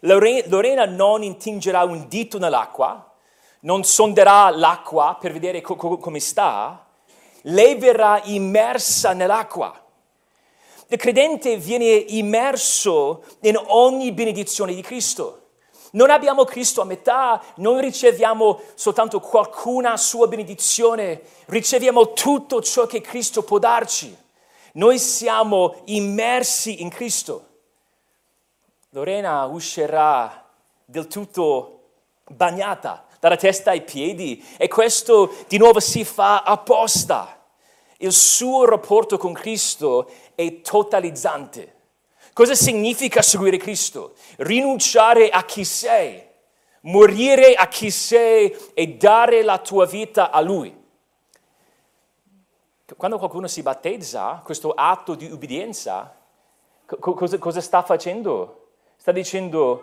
Lorena 0.00 0.86
non 0.86 1.22
intingerà 1.22 1.84
un 1.84 2.08
dito 2.08 2.38
nell'acqua, 2.38 3.12
non 3.60 3.84
sonderà 3.84 4.50
l'acqua 4.50 5.16
per 5.18 5.32
vedere 5.32 5.60
co- 5.60 5.76
co- 5.76 5.98
come 5.98 6.20
sta, 6.20 6.86
lei 7.42 7.76
verrà 7.76 8.20
immersa 8.24 9.12
nell'acqua. 9.12 9.82
Il 10.88 10.98
credente 10.98 11.56
viene 11.56 11.86
immerso 11.86 13.24
in 13.40 13.60
ogni 13.66 14.12
benedizione 14.12 14.74
di 14.74 14.82
Cristo. 14.82 15.43
Non 15.94 16.10
abbiamo 16.10 16.44
Cristo 16.44 16.80
a 16.80 16.84
metà, 16.84 17.40
non 17.56 17.80
riceviamo 17.80 18.60
soltanto 18.74 19.20
qualcuna 19.20 19.96
sua 19.96 20.26
benedizione, 20.26 21.22
riceviamo 21.46 22.12
tutto 22.12 22.60
ciò 22.62 22.86
che 22.86 23.00
Cristo 23.00 23.44
può 23.44 23.58
darci. 23.58 24.16
Noi 24.72 24.98
siamo 24.98 25.82
immersi 25.84 26.82
in 26.82 26.88
Cristo. 26.88 27.46
Lorena 28.90 29.44
uscirà 29.44 30.44
del 30.84 31.06
tutto 31.06 31.90
bagnata 32.28 33.06
dalla 33.20 33.36
testa 33.36 33.70
ai 33.70 33.82
piedi 33.82 34.44
e 34.56 34.66
questo 34.66 35.32
di 35.46 35.58
nuovo 35.58 35.78
si 35.78 36.04
fa 36.04 36.42
apposta. 36.42 37.40
Il 37.98 38.12
suo 38.12 38.64
rapporto 38.64 39.16
con 39.16 39.32
Cristo 39.32 40.10
è 40.34 40.60
totalizzante. 40.60 41.73
Cosa 42.34 42.56
significa 42.56 43.22
seguire 43.22 43.58
Cristo? 43.58 44.14
Rinunciare 44.38 45.30
a 45.30 45.44
chi 45.44 45.64
sei, 45.64 46.20
morire 46.80 47.54
a 47.54 47.68
chi 47.68 47.92
sei 47.92 48.52
e 48.74 48.88
dare 48.88 49.44
la 49.44 49.58
tua 49.58 49.86
vita 49.86 50.32
a 50.32 50.40
Lui. 50.40 50.82
Quando 52.96 53.18
qualcuno 53.18 53.46
si 53.46 53.62
battezza, 53.62 54.42
questo 54.44 54.72
atto 54.72 55.14
di 55.14 55.30
ubbidienza, 55.30 56.12
cosa, 56.98 57.38
cosa 57.38 57.60
sta 57.60 57.84
facendo? 57.84 58.70
Sta 58.96 59.12
dicendo, 59.12 59.82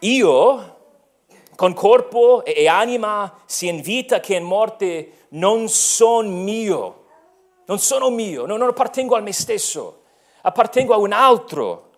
io 0.00 0.76
con 1.56 1.74
corpo 1.74 2.44
e 2.44 2.68
anima, 2.68 3.40
sia 3.44 3.72
in 3.72 3.80
vita 3.80 4.20
che 4.20 4.36
in 4.36 4.44
morte, 4.44 5.26
non 5.30 5.68
sono 5.68 6.28
mio, 6.28 7.06
non 7.64 7.80
sono 7.80 8.08
mio, 8.10 8.46
non 8.46 8.62
appartengo 8.62 9.16
a 9.16 9.20
me 9.20 9.32
stesso, 9.32 10.02
appartengo 10.46 10.94
a 10.94 10.98
un 10.98 11.12
altro. 11.12 11.90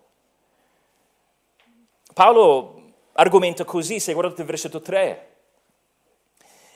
Paolo 2.15 2.81
argomenta 3.13 3.63
così, 3.63 3.99
se 3.99 4.13
guardate 4.13 4.41
il 4.41 4.47
versetto 4.47 4.81
3. 4.81 5.27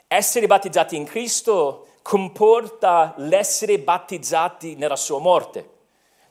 Essere 0.07 0.45
battezzati 0.45 0.95
in 0.95 1.05
Cristo 1.05 1.87
comporta 2.03 3.15
l'essere 3.17 3.79
battezzati 3.79 4.75
nella 4.75 4.95
sua 4.95 5.17
morte. 5.17 5.69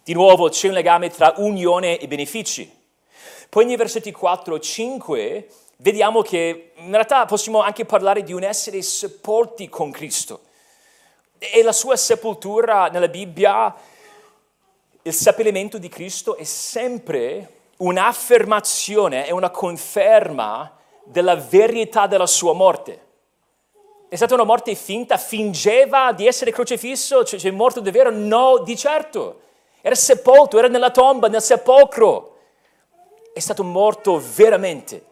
Di 0.04 0.12
nuovo 0.12 0.48
c'è 0.48 0.68
un 0.68 0.74
legame 0.74 1.10
tra 1.10 1.34
unione 1.38 1.98
e 1.98 2.06
benefici. 2.06 2.80
Poi 3.48 3.64
nei 3.64 3.76
versetti 3.76 4.12
4 4.12 4.54
e 4.54 4.60
5 4.60 5.48
vediamo 5.78 6.22
che 6.22 6.72
in 6.76 6.92
realtà 6.92 7.26
possiamo 7.26 7.62
anche 7.62 7.84
parlare 7.84 8.22
di 8.22 8.32
un 8.32 8.44
essere 8.44 8.80
sepolti 8.80 9.68
con 9.68 9.90
Cristo. 9.90 10.42
E 11.38 11.64
la 11.64 11.72
sua 11.72 11.96
sepoltura 11.96 12.86
nella 12.86 13.08
Bibbia, 13.08 13.74
il 15.02 15.12
seppellimento 15.12 15.78
di 15.78 15.88
Cristo 15.88 16.36
è 16.36 16.44
sempre 16.44 17.60
un'affermazione 17.78 19.26
e 19.26 19.32
una 19.32 19.50
conferma 19.50 20.78
della 21.04 21.34
verità 21.34 22.06
della 22.06 22.26
sua 22.26 22.52
morte. 22.52 23.06
È 24.08 24.14
stata 24.14 24.34
una 24.34 24.44
morte 24.44 24.74
finta, 24.74 25.16
fingeva 25.16 26.12
di 26.12 26.26
essere 26.26 26.52
crocifisso, 26.52 27.24
cioè, 27.24 27.40
cioè 27.40 27.50
morto 27.50 27.80
davvero? 27.80 28.10
No, 28.10 28.58
di 28.58 28.76
certo. 28.76 29.40
Era 29.80 29.94
sepolto, 29.94 30.58
era 30.58 30.68
nella 30.68 30.90
tomba, 30.90 31.28
nel 31.28 31.42
sepolcro. 31.42 32.36
È 33.32 33.40
stato 33.40 33.64
morto 33.64 34.22
veramente 34.34 35.06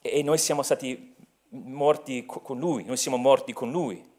e 0.00 0.22
noi 0.22 0.38
siamo 0.38 0.62
stati 0.62 1.14
morti 1.50 2.26
con 2.26 2.58
lui, 2.58 2.84
noi 2.84 2.96
siamo 2.96 3.16
morti 3.16 3.52
con 3.52 3.70
lui. 3.70 4.12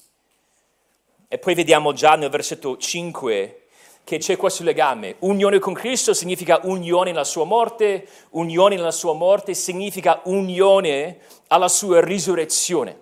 E 1.28 1.38
poi 1.38 1.54
vediamo 1.54 1.92
già 1.92 2.16
nel 2.16 2.30
versetto 2.30 2.78
5 2.78 3.65
che 4.06 4.20
c'è 4.20 4.38
questo 4.38 4.64
legame. 4.64 5.16
Unione 5.20 5.58
con 5.58 5.74
Cristo 5.74 6.14
significa 6.14 6.60
unione 6.64 7.12
nella 7.12 7.24
sua 7.24 7.44
morte, 7.44 8.08
unione 8.30 8.76
nella 8.76 8.92
sua 8.92 9.14
morte 9.14 9.56
significa 9.56 10.22
unione 10.26 11.18
alla 11.48 11.68
sua 11.68 12.02
risurrezione. 12.02 13.00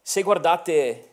Se 0.00 0.22
guardate 0.22 1.08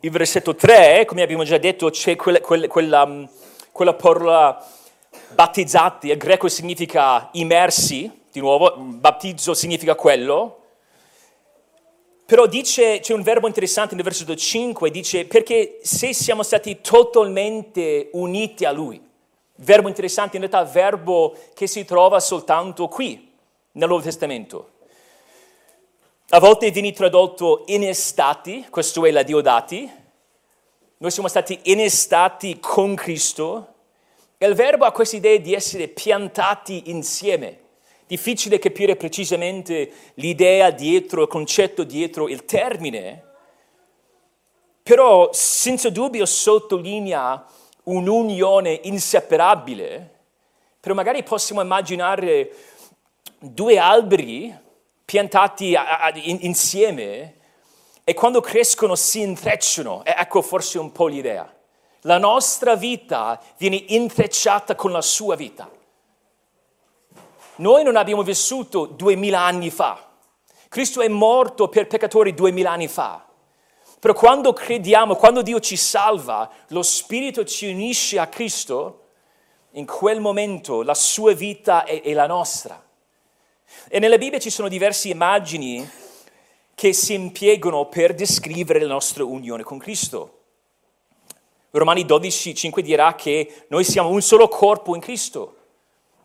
il 0.00 0.10
versetto 0.10 0.54
3, 0.54 1.04
come 1.04 1.22
abbiamo 1.22 1.44
già 1.44 1.58
detto, 1.58 1.90
c'è 1.90 2.16
quella, 2.16 2.40
quella, 2.40 2.66
quella, 2.68 3.28
quella 3.70 3.94
parola 3.94 4.66
battezzati, 5.34 6.08
il 6.08 6.16
greco 6.16 6.48
significa 6.48 7.28
immersi, 7.32 8.10
di 8.32 8.40
nuovo, 8.40 8.76
battizzo 8.78 9.52
significa 9.52 9.94
quello, 9.94 10.61
però 12.32 12.46
dice, 12.46 13.00
c'è 13.00 13.12
un 13.12 13.20
verbo 13.20 13.46
interessante 13.46 13.94
nel 13.94 14.04
versetto 14.04 14.34
5, 14.34 14.90
dice 14.90 15.26
perché 15.26 15.80
se 15.82 16.14
siamo 16.14 16.42
stati 16.42 16.80
totalmente 16.80 18.08
uniti 18.12 18.64
a 18.64 18.72
Lui, 18.72 18.98
verbo 19.56 19.88
interessante 19.88 20.38
in 20.38 20.48
realtà 20.48 20.64
verbo 20.64 21.36
che 21.52 21.66
si 21.66 21.84
trova 21.84 22.20
soltanto 22.20 22.88
qui, 22.88 23.30
nel 23.72 23.86
Nuovo 23.86 24.02
Testamento. 24.02 24.70
A 26.30 26.40
volte 26.40 26.70
viene 26.70 26.92
tradotto 26.92 27.64
innestati, 27.66 28.66
questo 28.70 29.04
è 29.04 29.10
la 29.10 29.24
Diodati, 29.24 29.90
noi 30.96 31.10
siamo 31.10 31.28
stati 31.28 31.58
innestati 31.64 32.58
con 32.58 32.94
Cristo, 32.94 33.74
e 34.38 34.46
il 34.46 34.54
verbo 34.54 34.86
ha 34.86 34.92
questa 34.92 35.16
idea 35.16 35.36
di 35.36 35.52
essere 35.52 35.86
piantati 35.86 36.84
insieme. 36.86 37.61
Difficile 38.06 38.58
capire 38.58 38.96
precisamente 38.96 39.92
l'idea 40.14 40.70
dietro, 40.70 41.22
il 41.22 41.28
concetto 41.28 41.84
dietro 41.84 42.28
il 42.28 42.44
termine, 42.44 43.24
però 44.82 45.30
senza 45.32 45.88
dubbio 45.90 46.26
sottolinea 46.26 47.46
un'unione 47.84 48.80
inseparabile, 48.82 50.10
però 50.80 50.94
magari 50.94 51.22
possiamo 51.22 51.62
immaginare 51.62 52.54
due 53.38 53.78
alberi 53.78 54.54
piantati 55.04 55.76
insieme 56.40 57.34
e 58.04 58.14
quando 58.14 58.40
crescono 58.40 58.94
si 58.94 59.20
intrecciano. 59.20 60.04
Ecco 60.04 60.42
forse 60.42 60.78
un 60.78 60.92
po' 60.92 61.06
l'idea. 61.06 61.50
La 62.02 62.18
nostra 62.18 62.74
vita 62.74 63.40
viene 63.58 63.76
intrecciata 63.88 64.74
con 64.74 64.90
la 64.90 65.02
sua 65.02 65.36
vita. 65.36 65.70
Noi 67.56 67.84
non 67.84 67.96
abbiamo 67.96 68.22
vissuto 68.22 68.86
duemila 68.86 69.40
anni 69.40 69.70
fa. 69.70 70.08
Cristo 70.68 71.02
è 71.02 71.08
morto 71.08 71.68
per 71.68 71.86
peccatori 71.86 72.32
duemila 72.32 72.70
anni 72.70 72.88
fa. 72.88 73.26
Però 74.00 74.14
quando 74.14 74.52
crediamo, 74.54 75.16
quando 75.16 75.42
Dio 75.42 75.60
ci 75.60 75.76
salva, 75.76 76.50
lo 76.68 76.82
Spirito 76.82 77.44
ci 77.44 77.70
unisce 77.70 78.18
a 78.18 78.26
Cristo, 78.26 79.00
in 79.72 79.86
quel 79.86 80.20
momento 80.20 80.82
la 80.82 80.94
sua 80.94 81.34
vita 81.34 81.84
è, 81.84 82.00
è 82.00 82.12
la 82.14 82.26
nostra. 82.26 82.82
E 83.88 83.98
nella 83.98 84.18
Bibbia 84.18 84.38
ci 84.38 84.50
sono 84.50 84.68
diverse 84.68 85.08
immagini 85.08 85.88
che 86.74 86.92
si 86.94 87.12
impiegano 87.12 87.86
per 87.86 88.14
descrivere 88.14 88.80
la 88.80 88.92
nostra 88.92 89.24
unione 89.24 89.62
con 89.62 89.78
Cristo. 89.78 90.38
Romani 91.70 92.04
12, 92.04 92.54
5 92.54 92.82
dirà 92.82 93.14
che 93.14 93.66
noi 93.68 93.84
siamo 93.84 94.08
un 94.08 94.22
solo 94.22 94.48
corpo 94.48 94.94
in 94.94 95.00
Cristo 95.00 95.56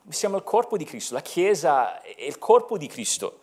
siamo 0.10 0.38
il 0.38 0.44
corpo 0.44 0.78
di 0.78 0.86
Cristo, 0.86 1.14
la 1.14 1.22
Chiesa 1.22 2.02
è 2.02 2.24
il 2.24 2.38
corpo 2.38 2.78
di 2.78 2.88
Cristo. 2.88 3.40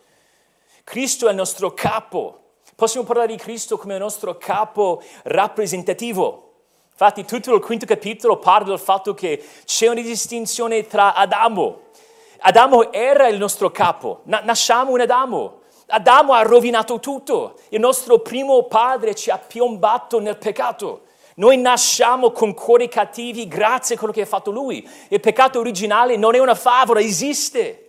Cristo 0.83 1.27
è 1.27 1.31
il 1.31 1.35
nostro 1.35 1.73
capo. 1.73 2.39
Possiamo 2.75 3.05
parlare 3.05 3.27
di 3.27 3.37
Cristo 3.37 3.77
come 3.77 3.93
il 3.93 3.99
nostro 3.99 4.37
capo 4.37 5.01
rappresentativo. 5.23 6.41
Infatti 6.91 7.25
tutto 7.25 7.53
il 7.53 7.61
quinto 7.61 7.85
capitolo 7.85 8.37
parla 8.37 8.69
del 8.69 8.79
fatto 8.79 9.13
che 9.13 9.43
c'è 9.65 9.87
una 9.87 10.01
distinzione 10.01 10.87
tra 10.87 11.13
Adamo. 11.13 11.81
Adamo 12.39 12.91
era 12.91 13.27
il 13.27 13.37
nostro 13.37 13.71
capo, 13.71 14.21
nasciamo 14.23 14.95
in 14.95 15.01
Adamo. 15.01 15.61
Adamo 15.87 16.33
ha 16.33 16.41
rovinato 16.41 16.99
tutto. 16.99 17.59
Il 17.69 17.79
nostro 17.79 18.19
primo 18.19 18.63
padre 18.63 19.13
ci 19.13 19.29
ha 19.29 19.37
piombato 19.37 20.19
nel 20.19 20.37
peccato. 20.37 21.04
Noi 21.37 21.57
nasciamo 21.57 22.31
con 22.31 22.53
cuori 22.53 22.87
cattivi 22.87 23.47
grazie 23.47 23.95
a 23.95 23.97
quello 23.97 24.13
che 24.13 24.21
ha 24.21 24.25
fatto 24.25 24.51
lui. 24.51 24.87
Il 25.09 25.19
peccato 25.19 25.59
originale 25.59 26.15
non 26.15 26.33
è 26.33 26.39
una 26.39 26.55
favola, 26.55 27.01
esiste. 27.01 27.81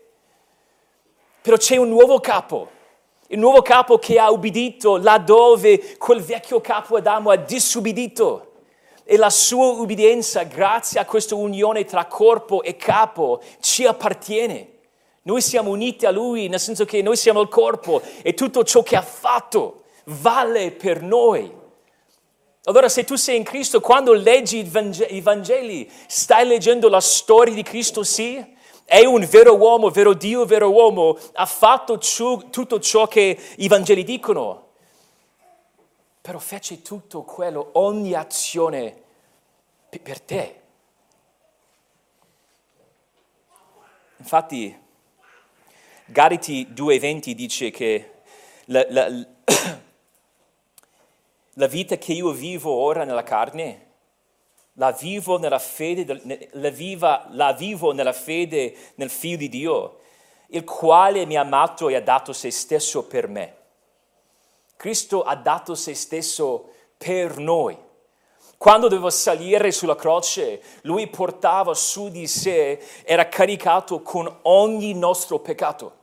Però 1.43 1.57
c'è 1.57 1.77
un 1.77 1.89
nuovo 1.89 2.19
capo. 2.19 2.71
Il 3.29 3.39
nuovo 3.39 3.63
capo 3.63 3.99
che 3.99 4.19
ha 4.19 4.31
ubbidito 4.31 4.97
laddove 4.97 5.97
quel 5.97 6.23
vecchio 6.23 6.61
capo 6.61 6.97
Adamo 6.97 7.31
ha 7.31 7.37
disubbidito. 7.37 8.53
E 9.05 9.17
la 9.17 9.31
sua 9.31 9.67
ubbidienza, 9.67 10.43
grazie 10.43 10.99
a 10.99 11.05
questa 11.05 11.37
unione 11.37 11.85
tra 11.85 12.07
corpo 12.07 12.65
e 12.65 12.75
capo, 12.75 13.41
ci 13.61 13.87
appartiene. 13.87 14.71
Noi 15.23 15.41
siamo 15.41 15.71
uniti 15.71 16.05
a 16.05 16.11
Lui, 16.11 16.49
nel 16.49 16.59
senso 16.59 16.85
che 16.85 17.01
noi 17.03 17.17
siamo 17.17 17.41
il 17.41 17.49
corpo 17.49 18.03
e 18.23 18.35
tutto 18.35 18.65
ciò 18.65 18.83
che 18.83 18.97
ha 18.97 19.03
fatto 19.03 19.83
vale 20.05 20.73
per 20.73 21.03
noi. 21.03 21.65
Allora 22.69 22.89
se 22.89 23.05
tu 23.05 23.15
sei 23.15 23.37
in 23.37 23.45
Cristo, 23.45 23.81
quando 23.81 24.13
leggi 24.13 24.59
i 24.59 25.21
Vangeli, 25.21 25.89
stai 26.09 26.45
leggendo 26.45 26.89
la 26.89 27.01
storia 27.01 27.55
di 27.55 27.63
Cristo, 27.63 28.03
sì? 28.03 28.45
È 28.85 29.05
un 29.05 29.25
vero 29.31 29.55
uomo, 29.55 29.89
vero 29.91 30.15
Dio, 30.15 30.45
vero 30.45 30.71
uomo, 30.71 31.17
ha 31.35 31.47
fatto 31.47 31.99
tutto 31.99 32.81
ciò 32.81 33.07
che 33.07 33.39
i 33.59 33.69
Vangeli 33.69 34.03
dicono. 34.03 34.65
Però 36.21 36.39
fece 36.41 36.83
tutto 36.83 37.23
quello, 37.23 37.71
ogni 37.75 38.15
azione 38.15 39.01
per 40.03 40.21
te. 40.21 40.61
Infatti, 44.17 44.77
Gariti 46.05 46.67
2.20 46.75 47.31
dice 47.31 47.71
che 47.71 48.13
la, 48.67 48.85
la, 48.89 49.27
la 51.59 51.67
vita 51.67 51.97
che 51.97 52.13
io 52.13 52.31
vivo 52.33 52.71
ora 52.71 53.05
nella 53.05 53.23
carne, 53.23 53.85
la 54.75 54.93
vivo 54.93 55.39
nella 55.39 55.59
fede, 55.59 56.49
la, 56.53 56.69
viva, 56.69 57.27
la 57.31 57.53
vivo 57.53 57.93
nella 57.93 58.13
fede 58.13 58.75
nel 58.97 59.09
Figlio 59.09 59.37
di 59.39 59.49
Dio, 59.49 60.01
il 60.49 60.65
quale 60.65 61.25
mi 61.25 61.37
ha 61.37 61.41
amato 61.41 61.89
e 61.89 61.95
ha 61.95 62.03
dato 62.03 62.35
se 62.35 62.51
stesso 62.51 63.07
per 63.07 63.29
me. 63.29 63.57
Cristo 64.77 65.23
ha 65.23 65.35
dato 65.35 65.75
se 65.75 65.95
stesso 65.95 66.73
per 66.99 67.39
noi. 67.39 67.77
Quando 68.59 68.89
dovevo 68.89 69.09
salire 69.09 69.73
sulla 69.73 69.97
croce, 69.97 70.63
lui 70.83 71.09
portava 71.09 71.73
su 71.73 72.11
di 72.11 72.27
sé, 72.27 72.79
era 73.05 73.29
caricato 73.29 74.03
con 74.03 74.41
ogni 74.43 74.93
nostro 74.93 75.39
peccato 75.39 75.96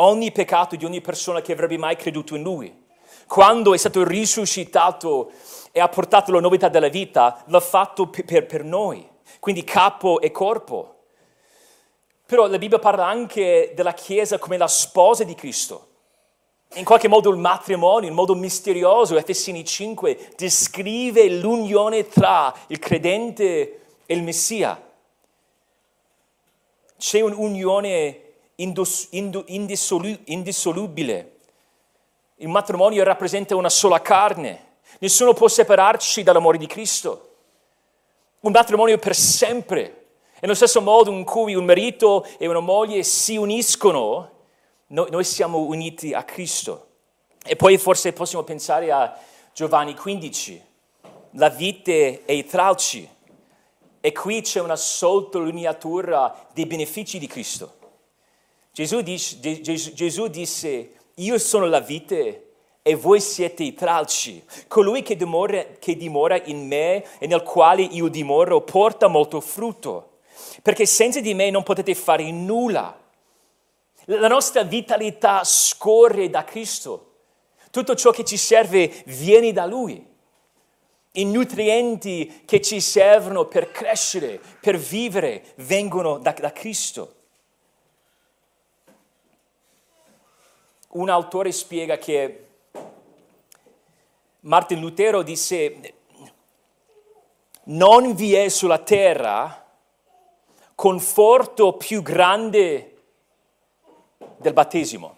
ogni 0.00 0.32
peccato 0.32 0.76
di 0.76 0.84
ogni 0.84 1.00
persona 1.00 1.40
che 1.40 1.52
avrebbe 1.52 1.78
mai 1.78 1.96
creduto 1.96 2.34
in 2.34 2.42
lui. 2.42 2.88
Quando 3.26 3.74
è 3.74 3.76
stato 3.76 4.04
risuscitato 4.04 5.30
e 5.70 5.80
ha 5.80 5.88
portato 5.88 6.32
la 6.32 6.40
novità 6.40 6.68
della 6.68 6.88
vita, 6.88 7.44
l'ha 7.46 7.60
fatto 7.60 8.08
per, 8.08 8.46
per 8.46 8.64
noi, 8.64 9.08
quindi 9.38 9.62
capo 9.62 10.20
e 10.20 10.30
corpo. 10.30 10.96
Però 12.26 12.46
la 12.46 12.58
Bibbia 12.58 12.78
parla 12.78 13.06
anche 13.06 13.72
della 13.74 13.94
Chiesa 13.94 14.38
come 14.38 14.56
la 14.56 14.68
sposa 14.68 15.24
di 15.24 15.34
Cristo. 15.34 15.88
In 16.74 16.84
qualche 16.84 17.08
modo 17.08 17.30
il 17.30 17.36
matrimonio, 17.36 18.08
in 18.08 18.14
modo 18.14 18.36
misterioso, 18.36 19.16
Efesini 19.16 19.64
5, 19.64 20.34
descrive 20.36 21.28
l'unione 21.28 22.06
tra 22.06 22.54
il 22.68 22.78
credente 22.78 23.80
e 24.06 24.14
il 24.14 24.22
Messia. 24.22 24.80
C'è 26.96 27.20
un'unione 27.20 28.29
indissolubile. 28.62 31.36
Il 32.36 32.48
matrimonio 32.48 33.04
rappresenta 33.04 33.54
una 33.56 33.68
sola 33.68 34.00
carne. 34.00 34.68
Nessuno 34.98 35.34
può 35.34 35.48
separarci 35.48 36.22
dall'amore 36.22 36.56
di 36.58 36.66
Cristo. 36.66 37.26
Un 38.40 38.52
matrimonio 38.52 38.96
per 38.98 39.14
sempre. 39.14 40.06
E 40.34 40.38
nello 40.40 40.54
stesso 40.54 40.80
modo 40.80 41.10
in 41.10 41.24
cui 41.24 41.54
un 41.54 41.66
marito 41.66 42.26
e 42.38 42.46
una 42.46 42.60
moglie 42.60 43.02
si 43.02 43.36
uniscono, 43.36 44.30
noi, 44.86 45.10
noi 45.10 45.24
siamo 45.24 45.58
uniti 45.58 46.14
a 46.14 46.24
Cristo. 46.24 46.86
E 47.44 47.56
poi 47.56 47.76
forse 47.78 48.12
possiamo 48.12 48.44
pensare 48.44 48.90
a 48.90 49.18
Giovanni 49.52 49.94
15, 49.94 50.64
la 51.32 51.50
vite 51.50 52.24
e 52.24 52.34
i 52.34 52.46
tralci. 52.46 53.06
E 54.00 54.12
qui 54.12 54.40
c'è 54.40 54.60
una 54.60 54.76
sottolineatura 54.76 56.48
dei 56.54 56.64
benefici 56.64 57.18
di 57.18 57.26
Cristo. 57.26 57.79
Gesù, 58.80 59.02
dice, 59.02 59.60
Gesù 59.60 60.28
disse, 60.28 60.92
io 61.16 61.36
sono 61.36 61.66
la 61.66 61.80
vite 61.80 62.52
e 62.80 62.94
voi 62.94 63.20
siete 63.20 63.62
i 63.62 63.74
tralci. 63.74 64.42
Colui 64.68 65.02
che 65.02 65.16
dimora, 65.16 65.62
che 65.78 65.98
dimora 65.98 66.40
in 66.44 66.66
me 66.66 67.04
e 67.18 67.26
nel 67.26 67.42
quale 67.42 67.82
io 67.82 68.08
dimoro 68.08 68.62
porta 68.62 69.06
molto 69.06 69.42
frutto, 69.42 70.20
perché 70.62 70.86
senza 70.86 71.20
di 71.20 71.34
me 71.34 71.50
non 71.50 71.62
potete 71.62 71.94
fare 71.94 72.30
nulla. 72.30 72.98
La 74.06 74.28
nostra 74.28 74.62
vitalità 74.62 75.44
scorre 75.44 76.30
da 76.30 76.44
Cristo. 76.44 77.16
Tutto 77.70 77.94
ciò 77.94 78.12
che 78.12 78.24
ci 78.24 78.38
serve 78.38 78.90
viene 79.04 79.52
da 79.52 79.66
Lui. 79.66 80.02
I 81.12 81.24
nutrienti 81.26 82.44
che 82.46 82.62
ci 82.62 82.80
servono 82.80 83.44
per 83.44 83.72
crescere, 83.72 84.40
per 84.58 84.78
vivere, 84.78 85.52
vengono 85.56 86.16
da, 86.16 86.32
da 86.32 86.50
Cristo. 86.50 87.16
Un 90.92 91.08
autore 91.08 91.52
spiega 91.52 91.98
che 91.98 92.46
Martin 94.40 94.80
Lutero 94.80 95.22
disse 95.22 95.94
non 97.64 98.14
vi 98.14 98.34
è 98.34 98.48
sulla 98.48 98.78
terra 98.78 99.66
conforto 100.74 101.74
più 101.74 102.02
grande 102.02 102.96
del 104.38 104.52
battesimo. 104.52 105.16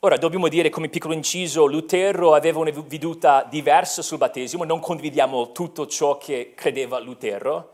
Ora, 0.00 0.16
dobbiamo 0.16 0.48
dire 0.48 0.68
come 0.68 0.88
piccolo 0.88 1.14
inciso, 1.14 1.66
Lutero 1.66 2.34
aveva 2.34 2.58
una 2.58 2.70
veduta 2.70 3.46
diversa 3.48 4.02
sul 4.02 4.18
battesimo, 4.18 4.64
non 4.64 4.80
condividiamo 4.80 5.52
tutto 5.52 5.86
ciò 5.86 6.18
che 6.18 6.52
credeva 6.54 6.98
Lutero, 6.98 7.72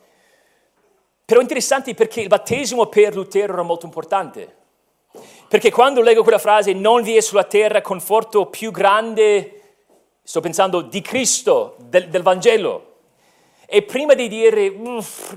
però 1.25 1.41
è 1.41 1.43
interessante 1.43 1.95
perché 1.95 2.21
il 2.21 2.29
battesimo 2.29 2.87
per 2.87 3.15
Lutero 3.15 3.55
era 3.55 3.63
molto 3.63 3.87
importante. 3.87 4.63
Perché 5.55 5.71
quando 5.71 6.01
leggo 6.01 6.25
quella 6.25 6.39
frase, 6.39 6.73
non 6.73 7.03
vi 7.03 7.15
è 7.15 7.21
sulla 7.21 7.45
terra 7.45 7.81
conforto 7.81 8.47
più 8.47 8.73
grande, 8.73 9.61
sto 10.21 10.41
pensando 10.41 10.81
di 10.81 11.01
Cristo, 11.01 11.77
del, 11.79 12.09
del 12.09 12.23
Vangelo. 12.23 12.95
E 13.65 13.83
prima 13.83 14.15
di 14.15 14.27
dire, 14.27 14.67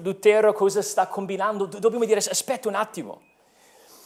Lutero 0.01 0.53
cosa 0.53 0.81
sta 0.81 1.05
combinando, 1.05 1.65
dobbiamo 1.65 2.03
dire, 2.03 2.17
aspetta 2.17 2.67
un 2.67 2.73
attimo. 2.73 3.21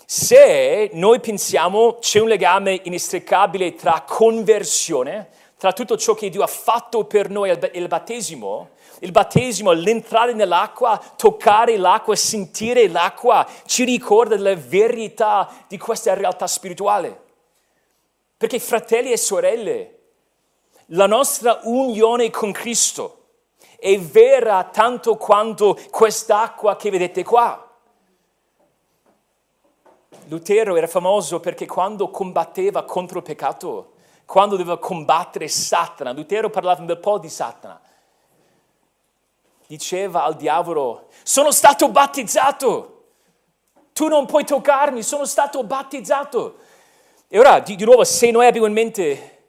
Se 0.05 0.89
noi 0.91 1.21
pensiamo 1.21 1.99
c'è 2.01 2.19
un 2.19 2.27
legame 2.27 2.81
inestricabile 2.83 3.75
tra 3.75 4.03
conversione, 4.05 5.29
tra 5.57 5.71
tutto 5.71 5.95
ciò 5.95 6.13
che 6.13 6.29
Dio 6.29 6.43
ha 6.43 6.47
fatto 6.47 7.05
per 7.05 7.29
noi 7.29 7.51
e 7.51 7.71
il 7.75 7.87
battesimo, 7.87 8.71
il 9.01 9.11
battesimo, 9.11 9.71
l'entrare 9.71 10.33
nell'acqua, 10.33 11.01
toccare 11.15 11.77
l'acqua, 11.77 12.15
sentire 12.15 12.87
l'acqua, 12.87 13.47
ci 13.65 13.83
ricorda 13.83 14.35
della 14.35 14.55
verità 14.55 15.49
di 15.67 15.77
questa 15.77 16.13
realtà 16.13 16.45
spirituale. 16.45 17.19
Perché 18.37 18.59
fratelli 18.59 19.11
e 19.11 19.17
sorelle, 19.17 19.99
la 20.87 21.07
nostra 21.07 21.61
unione 21.63 22.29
con 22.29 22.51
Cristo 22.51 23.17
è 23.79 23.97
vera 23.97 24.63
tanto 24.65 25.15
quanto 25.17 25.77
quest'acqua 25.89 26.75
che 26.75 26.91
vedete 26.91 27.23
qua. 27.23 27.67
Lutero 30.27 30.75
era 30.75 30.87
famoso 30.87 31.39
perché 31.39 31.65
quando 31.65 32.09
combatteva 32.09 32.83
contro 32.83 33.17
il 33.17 33.23
peccato, 33.23 33.93
quando 34.25 34.55
doveva 34.55 34.77
combattere 34.77 35.47
Satana, 35.47 36.11
Lutero 36.11 36.49
parlava 36.49 36.79
un 36.79 36.85
bel 36.85 36.99
po' 36.99 37.17
di 37.17 37.29
Satana, 37.29 37.81
diceva 39.71 40.23
al 40.23 40.35
diavolo, 40.35 41.07
sono 41.23 41.49
stato 41.51 41.87
battezzato, 41.87 43.03
tu 43.93 44.09
non 44.09 44.25
puoi 44.25 44.43
toccarmi, 44.43 45.01
sono 45.01 45.23
stato 45.23 45.63
battezzato. 45.63 46.57
E 47.29 47.39
ora, 47.39 47.59
di, 47.61 47.77
di 47.77 47.85
nuovo, 47.85 48.03
se 48.03 48.31
noi 48.31 48.47
abbiamo 48.47 48.67
in 48.67 48.73
mente, 48.73 49.43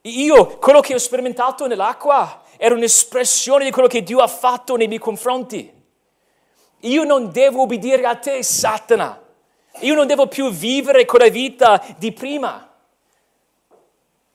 io, 0.00 0.56
quello 0.56 0.80
che 0.80 0.94
ho 0.94 0.98
sperimentato 0.98 1.66
nell'acqua 1.66 2.44
era 2.56 2.74
un'espressione 2.74 3.64
di 3.64 3.70
quello 3.70 3.86
che 3.86 4.02
Dio 4.02 4.20
ha 4.20 4.26
fatto 4.26 4.76
nei 4.76 4.86
miei 4.86 4.98
confronti. 4.98 5.70
Io 6.80 7.04
non 7.04 7.30
devo 7.30 7.62
obbedire 7.62 8.06
a 8.06 8.16
te, 8.16 8.42
Satana. 8.42 9.22
Io 9.80 9.94
non 9.94 10.06
devo 10.06 10.26
più 10.26 10.50
vivere 10.50 11.04
quella 11.04 11.28
vita 11.28 11.84
di 11.98 12.12
prima, 12.12 12.66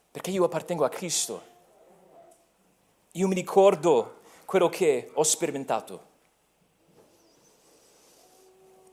perché 0.08 0.30
io 0.30 0.44
appartengo 0.44 0.84
a 0.84 0.88
Cristo. 0.88 1.42
Io 3.12 3.26
mi 3.26 3.34
ricordo 3.34 4.20
quello 4.44 4.68
che 4.68 5.10
ho 5.12 5.22
sperimentato. 5.22 6.10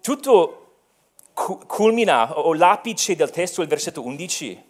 Tutto 0.02 0.56
culmina, 1.34 2.38
o 2.38 2.54
l'apice 2.54 3.16
del 3.16 3.30
testo, 3.30 3.62
il 3.62 3.68
versetto 3.68 4.04
11, 4.04 4.64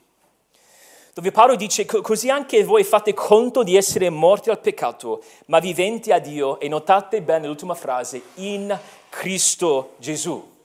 dove 1.13 1.31
Paolo 1.31 1.55
dice, 1.55 1.85
così 1.85 2.29
anche 2.29 2.63
voi 2.63 2.83
fate 2.83 3.13
conto 3.13 3.63
di 3.63 3.75
essere 3.75 4.09
morti 4.09 4.49
al 4.49 4.59
peccato, 4.59 5.23
ma 5.45 5.59
viventi 5.59 6.11
a 6.11 6.19
Dio, 6.19 6.59
e 6.59 6.67
notate 6.67 7.21
bene 7.21 7.47
l'ultima 7.47 7.75
frase, 7.75 8.21
in 8.35 8.77
Cristo 9.09 9.95
Gesù. 9.97 10.57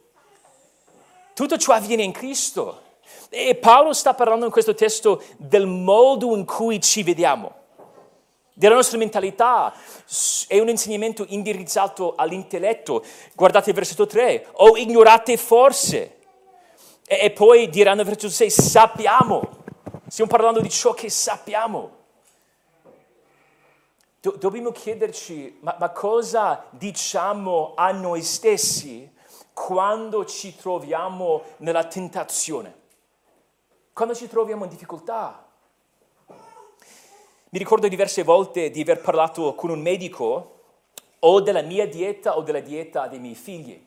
Tutto 1.34 1.56
ciò 1.56 1.72
avviene 1.72 2.02
in 2.02 2.12
Cristo. 2.12 2.82
E 3.28 3.56
Paolo 3.56 3.92
sta 3.92 4.14
parlando 4.14 4.44
in 4.44 4.52
questo 4.52 4.74
testo 4.74 5.22
del 5.36 5.66
modo 5.66 6.36
in 6.36 6.44
cui 6.44 6.80
ci 6.80 7.02
vediamo 7.02 7.62
della 8.54 8.76
nostra 8.76 8.98
mentalità, 8.98 9.74
è 10.46 10.60
un 10.60 10.68
insegnamento 10.68 11.24
indirizzato 11.28 12.14
all'intelletto. 12.14 13.04
Guardate 13.34 13.70
il 13.70 13.76
versetto 13.76 14.06
3, 14.06 14.46
o 14.52 14.76
ignorate 14.76 15.36
forse. 15.36 16.18
E, 17.06 17.18
e 17.22 17.30
poi 17.32 17.68
diranno 17.68 18.00
il 18.02 18.06
versetto 18.06 18.30
6, 18.30 18.50
sappiamo. 18.50 19.62
Stiamo 20.06 20.30
parlando 20.30 20.60
di 20.60 20.70
ciò 20.70 20.94
che 20.94 21.10
sappiamo. 21.10 22.02
Do, 24.20 24.36
dobbiamo 24.38 24.70
chiederci, 24.70 25.58
ma, 25.60 25.76
ma 25.78 25.90
cosa 25.90 26.64
diciamo 26.70 27.72
a 27.74 27.90
noi 27.90 28.22
stessi 28.22 29.12
quando 29.52 30.24
ci 30.24 30.56
troviamo 30.56 31.42
nella 31.58 31.84
tentazione? 31.84 32.82
Quando 33.92 34.14
ci 34.14 34.28
troviamo 34.28 34.64
in 34.64 34.70
difficoltà? 34.70 35.43
Mi 37.54 37.60
ricordo 37.60 37.86
diverse 37.86 38.24
volte 38.24 38.68
di 38.70 38.80
aver 38.80 39.00
parlato 39.00 39.54
con 39.54 39.70
un 39.70 39.80
medico 39.80 40.62
o 41.20 41.40
della 41.40 41.62
mia 41.62 41.86
dieta 41.86 42.36
o 42.36 42.42
della 42.42 42.58
dieta 42.58 43.06
dei 43.06 43.20
miei 43.20 43.36
figli. 43.36 43.80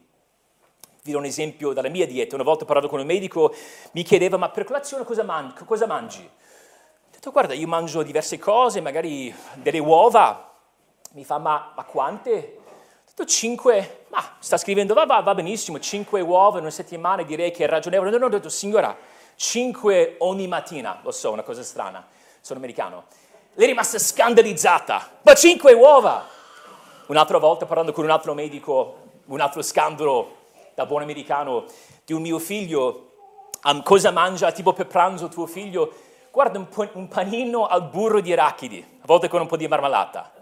Vi 1.03 1.11
do 1.11 1.17
un 1.17 1.25
esempio 1.25 1.73
della 1.73 1.89
mia 1.89 2.07
dieta. 2.07 2.35
Una 2.35 2.45
volta 2.45 2.63
parlato 2.63 2.87
con 2.87 3.01
un 3.01 3.05
medico, 3.05 3.53
mi 3.91 4.03
chiedeva, 4.03 4.37
ma 4.37 4.47
per 4.51 4.63
colazione 4.63 5.03
cosa, 5.03 5.23
man- 5.23 5.53
cosa 5.65 5.85
mangi? 5.85 6.21
Ho 6.23 7.09
detto, 7.11 7.29
guarda, 7.31 7.53
io 7.53 7.67
mangio 7.67 8.03
diverse 8.03 8.39
cose, 8.39 8.79
magari 8.79 9.35
delle 9.55 9.79
uova. 9.79 10.49
Mi 11.11 11.25
fa, 11.25 11.37
ma, 11.37 11.73
ma 11.75 11.83
quante? 11.83 12.59
Ho 12.63 13.03
detto, 13.05 13.25
cinque. 13.25 14.05
Ma 14.07 14.37
sta 14.39 14.55
scrivendo, 14.55 14.93
va, 14.93 15.05
va, 15.05 15.19
va 15.19 15.35
benissimo, 15.35 15.77
cinque 15.79 16.21
uova 16.21 16.55
in 16.55 16.63
una 16.63 16.71
settimana, 16.71 17.21
direi 17.23 17.51
che 17.51 17.65
è 17.65 17.67
ragionevole. 17.67 18.11
No, 18.11 18.17
no, 18.17 18.25
ho 18.27 18.29
detto, 18.29 18.47
signora, 18.47 18.95
cinque 19.35 20.15
ogni 20.19 20.47
mattina. 20.47 21.01
Lo 21.03 21.11
so, 21.11 21.31
una 21.33 21.43
cosa 21.43 21.63
strana, 21.63 22.07
sono 22.39 22.59
americano. 22.59 23.03
Lei 23.57 23.65
è 23.65 23.69
rimasta 23.69 23.97
scandalizzata. 23.97 25.17
Ma 25.23 25.33
cinque 25.33 25.73
uova! 25.73 26.27
Un'altra 27.07 27.39
volta 27.39 27.65
parlando 27.65 27.91
con 27.91 28.03
un 28.03 28.11
altro 28.11 28.35
medico, 28.35 28.97
un 29.25 29.39
altro 29.39 29.63
scandalo 29.63 30.35
da 30.75 30.85
buon 30.85 31.01
americano 31.01 31.65
di 32.05 32.13
un 32.13 32.21
mio 32.21 32.37
figlio, 32.37 33.13
um, 33.63 33.81
cosa 33.81 34.11
mangia 34.11 34.51
tipo 34.51 34.73
per 34.73 34.85
pranzo 34.85 35.27
tuo 35.27 35.47
figlio? 35.47 35.91
Guarda 36.29 36.59
un, 36.59 37.07
panino 37.07 37.65
al 37.65 37.85
burro 37.85 38.19
di 38.19 38.31
arachidi, 38.31 38.99
a 39.01 39.05
volte 39.07 39.27
con 39.27 39.41
un 39.41 39.47
po' 39.47 39.57
di 39.57 39.67
marmellata. 39.67 40.33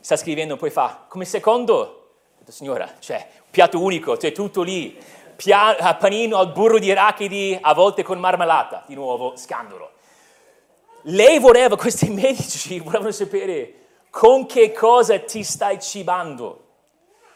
Sta 0.00 0.16
scrivendo, 0.16 0.56
poi 0.56 0.70
fa, 0.70 1.04
come 1.06 1.24
secondo? 1.26 2.08
Detto, 2.38 2.50
signora, 2.50 2.92
cioè, 2.98 3.24
piatto 3.52 3.80
unico, 3.80 4.16
c'è 4.16 4.32
tutto 4.32 4.62
lì. 4.62 5.00
Pia- 5.36 5.94
panino 5.94 6.38
al 6.38 6.50
burro 6.50 6.80
di 6.80 6.90
arachidi, 6.90 7.56
a 7.60 7.72
volte 7.72 8.02
con 8.02 8.18
marmellata. 8.18 8.82
Di 8.84 8.96
nuovo, 8.96 9.36
scandalo. 9.36 9.92
Lei 11.08 11.38
voleva, 11.38 11.76
questi 11.76 12.08
medici 12.10 12.78
volevano 12.78 13.10
sapere 13.10 13.74
con 14.10 14.46
che 14.46 14.72
cosa 14.72 15.18
ti 15.18 15.42
stai 15.42 15.80
cibando, 15.80 16.64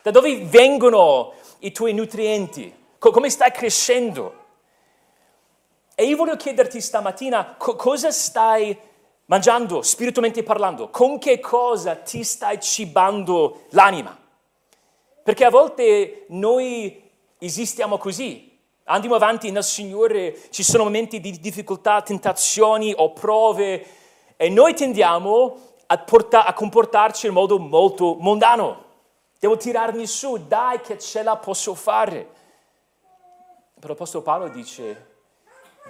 da 0.03 0.11
dove 0.11 0.45
vengono 0.45 1.35
i 1.59 1.73
tuoi 1.73 1.93
nutrienti, 1.93 2.73
come 2.99 3.29
stai 3.31 3.51
crescendo. 3.51 4.37
E 5.95 6.05
io 6.05 6.17
voglio 6.17 6.37
chiederti 6.37 6.81
stamattina 6.81 7.57
co- 7.57 7.75
cosa 7.75 8.11
stai 8.11 8.79
mangiando, 9.27 9.83
spiritualmente 9.83 10.43
parlando, 10.43 10.89
con 10.89 11.19
che 11.19 11.41
cosa 11.41 11.97
ti 11.97 12.23
stai 12.23 12.61
cibando 12.61 13.67
l'anima. 13.71 14.17
Perché 15.23 15.45
a 15.45 15.51
volte 15.51 16.25
noi 16.29 17.11
esistiamo 17.39 17.99
così, 17.99 18.48
Andiamo 18.91 19.17
avanti 19.17 19.51
nel 19.51 19.65
Signore, 19.65 20.35
ci 20.49 20.63
sono 20.63 20.85
momenti 20.85 21.21
di 21.21 21.39
difficoltà, 21.41 22.01
tentazioni 22.01 22.95
o 22.97 23.13
prove 23.13 23.85
e 24.35 24.49
noi 24.49 24.73
tendiamo 24.73 25.59
a, 25.89 25.99
porta- 25.99 26.47
a 26.47 26.55
comportarci 26.55 27.27
in 27.27 27.35
modo 27.35 27.59
molto 27.59 28.17
mondano. 28.19 28.85
Devo 29.39 29.59
tirarmi 29.59 30.07
su, 30.07 30.47
dai 30.47 30.81
che 30.81 30.99
ce 30.99 31.23
la 31.23 31.37
posso 31.37 31.75
fare. 31.75 32.27
Però 33.75 33.93
l'Apostolo 33.93 34.23
Paolo 34.23 34.49
dice, 34.49 35.07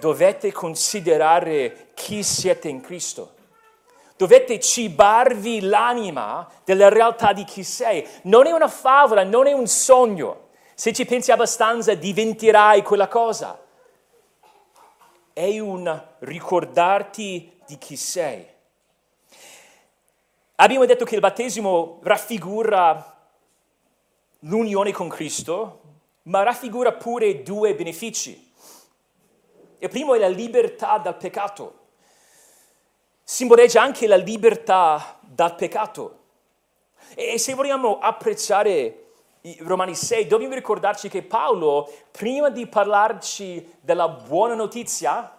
dovete 0.01 0.51
considerare 0.51 1.91
chi 1.93 2.21
siete 2.21 2.67
in 2.67 2.81
Cristo. 2.81 3.35
Dovete 4.17 4.59
cibarvi 4.59 5.61
l'anima 5.61 6.45
della 6.65 6.89
realtà 6.89 7.31
di 7.31 7.45
chi 7.45 7.63
sei. 7.63 8.05
Non 8.23 8.45
è 8.45 8.51
una 8.51 8.67
favola, 8.67 9.23
non 9.23 9.47
è 9.47 9.53
un 9.53 9.67
sogno. 9.67 10.47
Se 10.79 10.93
ci 10.93 11.03
pensi 11.03 11.29
abbastanza 11.29 11.93
diventerai 11.93 12.83
quella 12.83 13.09
cosa. 13.09 13.61
È 15.33 15.59
un 15.59 16.05
ricordarti 16.19 17.59
di 17.65 17.77
chi 17.77 17.97
sei. 17.97 18.47
Abbiamo 20.55 20.85
detto 20.85 21.03
che 21.03 21.15
il 21.15 21.19
battesimo 21.19 21.99
raffigura 22.03 23.27
l'unione 24.43 24.93
con 24.93 25.09
Cristo, 25.09 25.81
ma 26.23 26.43
raffigura 26.43 26.93
pure 26.93 27.43
due 27.43 27.75
benefici. 27.75 28.53
Il 29.79 29.89
primo 29.89 30.15
è 30.15 30.17
la 30.17 30.29
libertà 30.29 30.97
dal 30.97 31.17
peccato. 31.17 31.87
Simboleggia 33.21 33.81
anche 33.81 34.07
la 34.07 34.15
libertà 34.15 35.19
dal 35.19 35.55
peccato. 35.55 36.19
E 37.15 37.37
se 37.37 37.53
vogliamo 37.53 37.99
apprezzare 37.99 39.07
Romani 39.59 39.95
6, 39.95 40.27
dobbiamo 40.27 40.53
ricordarci 40.53 41.07
che 41.07 41.23
Paolo, 41.23 41.89
prima 42.11 42.49
di 42.49 42.67
parlarci 42.67 43.77
della 43.79 44.09
buona 44.09 44.53
notizia, 44.53 45.37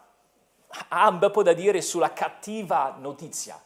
ha 0.88 1.08
un 1.08 1.18
bel 1.18 1.30
po' 1.30 1.42
da 1.42 1.52
dire 1.52 1.82
sulla 1.82 2.12
cattiva 2.12 2.96
notizia. 2.98 3.60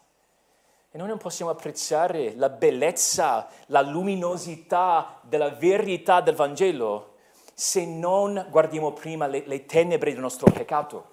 E 0.91 0.99
noi 0.99 1.09
non 1.09 1.19
possiamo 1.19 1.51
apprezzare 1.51 2.35
la 2.37 2.49
bellezza, 2.49 3.49
la 3.67 3.83
luminosità 3.83 5.19
della 5.23 5.51
verità 5.51 6.21
del 6.21 6.35
Vangelo 6.35 7.13
se 7.55 7.87
non 7.87 8.47
guardiamo 8.51 8.93
prima 8.93 9.27
le, 9.27 9.45
le 9.47 9.65
tenebre 9.65 10.13
del 10.13 10.21
nostro 10.21 10.51
peccato. 10.51 11.13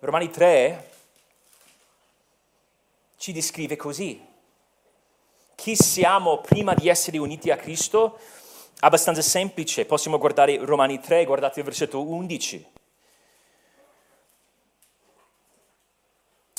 Romani 0.00 0.30
3 0.30 0.90
ci 3.16 3.32
descrive 3.32 3.76
così. 3.76 4.32
Chi 5.54 5.76
siamo 5.76 6.40
prima 6.40 6.74
di 6.74 6.88
essere 6.88 7.18
uniti 7.18 7.50
a 7.50 7.56
Cristo? 7.56 8.18
Abbastanza 8.80 9.22
semplice, 9.22 9.86
possiamo 9.86 10.18
guardare 10.18 10.58
Romani 10.58 11.00
3, 11.00 11.24
guardate 11.24 11.60
il 11.60 11.64
versetto 11.64 12.02
11. 12.02 12.66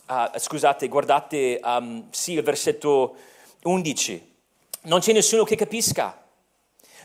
Uh, 0.07 0.37
scusate, 0.37 0.87
guardate, 0.87 1.59
um, 1.63 2.07
sì, 2.11 2.33
il 2.33 2.43
versetto 2.43 3.15
11. 3.63 4.33
Non 4.83 4.99
c'è 4.99 5.13
nessuno 5.13 5.43
che 5.43 5.55
capisca, 5.55 6.25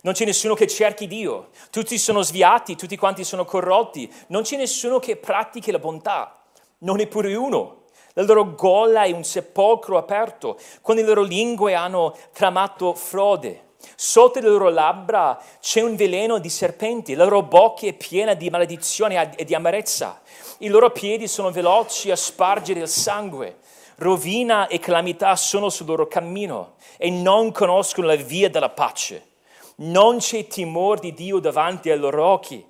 non 0.02 0.14
c'è 0.14 0.24
nessuno 0.24 0.54
che 0.54 0.66
cerchi 0.66 1.06
Dio, 1.06 1.50
tutti 1.70 1.98
sono 1.98 2.22
sviati, 2.22 2.76
tutti 2.76 2.96
quanti 2.96 3.24
sono 3.24 3.44
corrotti, 3.44 4.10
non 4.28 4.42
c'è 4.42 4.56
nessuno 4.56 4.98
che 4.98 5.16
pratichi 5.16 5.70
la 5.70 5.78
bontà, 5.78 6.42
non 6.78 6.96
neppure 6.96 7.34
uno. 7.34 7.79
La 8.14 8.22
loro 8.22 8.54
gola 8.54 9.04
è 9.04 9.12
un 9.12 9.22
sepolcro 9.22 9.96
aperto, 9.96 10.58
con 10.80 10.96
le 10.96 11.02
loro 11.02 11.22
lingue 11.22 11.74
hanno 11.74 12.16
tramato 12.32 12.94
frode. 12.94 13.68
Sotto 13.94 14.40
le 14.40 14.48
loro 14.48 14.68
labbra 14.68 15.40
c'è 15.60 15.80
un 15.80 15.94
veleno 15.94 16.38
di 16.38 16.50
serpenti, 16.50 17.14
la 17.14 17.24
loro 17.24 17.42
bocca 17.42 17.86
è 17.86 17.92
piena 17.92 18.34
di 18.34 18.50
maledizione 18.50 19.34
e 19.36 19.44
di 19.44 19.54
amarezza. 19.54 20.20
I 20.58 20.68
loro 20.68 20.90
piedi 20.90 21.28
sono 21.28 21.50
veloci 21.50 22.10
a 22.10 22.16
spargere 22.16 22.80
il 22.80 22.88
sangue. 22.88 23.58
Rovina 23.96 24.66
e 24.66 24.78
calamità 24.78 25.36
sono 25.36 25.68
sul 25.68 25.86
loro 25.86 26.08
cammino 26.08 26.74
e 26.96 27.10
non 27.10 27.52
conoscono 27.52 28.08
la 28.08 28.16
via 28.16 28.50
della 28.50 28.70
pace. 28.70 29.28
Non 29.76 30.18
c'è 30.18 30.46
timore 30.46 31.00
di 31.00 31.14
Dio 31.14 31.38
davanti 31.38 31.90
ai 31.90 31.98
loro 31.98 32.24
occhi. 32.24 32.66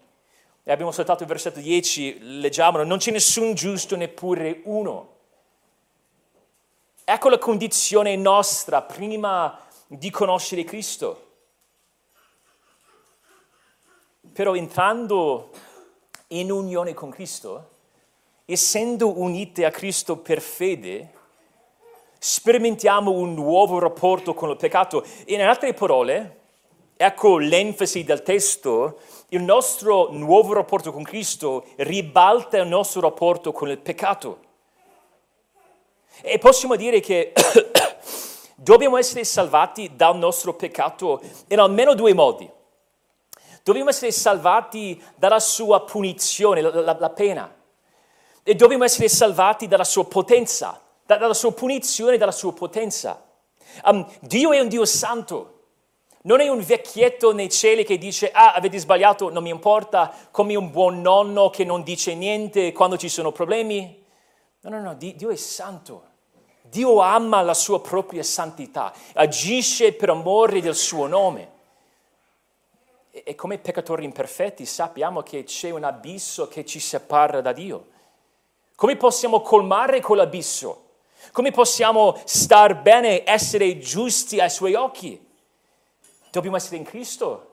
E 0.62 0.70
abbiamo 0.70 0.92
saltato 0.92 1.22
il 1.22 1.28
versetto 1.28 1.60
10, 1.60 2.40
leggiamolo, 2.40 2.84
non 2.84 2.98
c'è 2.98 3.10
nessun 3.10 3.54
giusto 3.54 3.96
neppure 3.96 4.60
uno. 4.64 5.18
Ecco 7.12 7.28
la 7.28 7.38
condizione 7.38 8.14
nostra 8.14 8.82
prima 8.82 9.58
di 9.88 10.10
conoscere 10.10 10.62
Cristo. 10.62 11.30
Però 14.32 14.54
entrando 14.54 15.50
in 16.28 16.52
unione 16.52 16.94
con 16.94 17.10
Cristo, 17.10 17.68
essendo 18.44 19.18
unite 19.18 19.64
a 19.64 19.72
Cristo 19.72 20.18
per 20.18 20.40
fede, 20.40 21.12
sperimentiamo 22.16 23.10
un 23.10 23.34
nuovo 23.34 23.80
rapporto 23.80 24.32
con 24.32 24.50
il 24.50 24.56
peccato. 24.56 25.04
In 25.26 25.42
altre 25.42 25.74
parole, 25.74 26.42
ecco 26.96 27.38
l'enfasi 27.38 28.04
del 28.04 28.22
testo, 28.22 29.00
il 29.30 29.42
nostro 29.42 30.12
nuovo 30.12 30.52
rapporto 30.52 30.92
con 30.92 31.02
Cristo 31.02 31.66
ribalta 31.78 32.58
il 32.58 32.68
nostro 32.68 33.00
rapporto 33.00 33.50
con 33.50 33.68
il 33.68 33.78
peccato. 33.78 34.49
E 36.22 36.38
possiamo 36.38 36.76
dire 36.76 37.00
che 37.00 37.32
dobbiamo 38.56 38.96
essere 38.96 39.24
salvati 39.24 39.92
dal 39.94 40.16
nostro 40.16 40.54
peccato 40.54 41.20
in 41.48 41.58
almeno 41.58 41.94
due 41.94 42.14
modi. 42.14 42.50
Dobbiamo 43.62 43.90
essere 43.90 44.10
salvati 44.10 45.02
dalla 45.16 45.40
sua 45.40 45.82
punizione, 45.82 46.60
la, 46.60 46.80
la, 46.80 46.96
la 46.98 47.10
pena 47.10 47.54
e 48.42 48.54
dobbiamo 48.54 48.84
essere 48.84 49.08
salvati 49.08 49.68
dalla 49.68 49.84
sua 49.84 50.04
potenza, 50.06 50.80
dalla 51.04 51.34
sua 51.34 51.52
punizione, 51.52 52.16
dalla 52.16 52.32
sua 52.32 52.52
potenza. 52.52 53.24
Um, 53.84 54.06
Dio 54.20 54.52
è 54.52 54.60
un 54.60 54.68
Dio 54.68 54.84
santo, 54.84 55.58
non 56.22 56.40
è 56.40 56.48
un 56.48 56.60
vecchietto 56.60 57.32
nei 57.32 57.50
cieli 57.50 57.84
che 57.84 57.98
dice, 57.98 58.30
ah, 58.30 58.54
avete 58.54 58.78
sbagliato, 58.78 59.30
non 59.30 59.42
mi 59.42 59.50
importa, 59.50 60.12
come 60.30 60.56
un 60.56 60.70
buon 60.70 61.00
nonno 61.00 61.50
che 61.50 61.64
non 61.64 61.82
dice 61.82 62.14
niente 62.14 62.72
quando 62.72 62.96
ci 62.96 63.08
sono 63.08 63.30
problemi. 63.30 64.04
No, 64.62 64.70
no, 64.70 64.80
no, 64.80 64.94
Dio 64.94 65.30
è 65.30 65.36
santo. 65.36 66.08
Dio 66.70 67.00
ama 67.00 67.42
la 67.42 67.54
sua 67.54 67.80
propria 67.80 68.22
santità, 68.22 68.94
agisce 69.14 69.92
per 69.92 70.10
amore 70.10 70.60
del 70.60 70.76
suo 70.76 71.06
nome. 71.06 71.58
E 73.10 73.34
come 73.34 73.58
peccatori 73.58 74.04
imperfetti 74.04 74.64
sappiamo 74.64 75.22
che 75.22 75.42
c'è 75.42 75.70
un 75.70 75.82
abisso 75.82 76.46
che 76.46 76.64
ci 76.64 76.78
separa 76.78 77.40
da 77.40 77.52
Dio. 77.52 77.88
Come 78.76 78.96
possiamo 78.96 79.40
colmare 79.40 80.00
quell'abisso? 80.00 80.84
Come 81.32 81.50
possiamo 81.50 82.18
star 82.24 82.80
bene, 82.80 83.28
essere 83.28 83.78
giusti 83.78 84.40
ai 84.40 84.48
suoi 84.48 84.74
occhi? 84.74 85.28
Dobbiamo 86.30 86.56
essere 86.56 86.76
in 86.76 86.84
Cristo. 86.84 87.46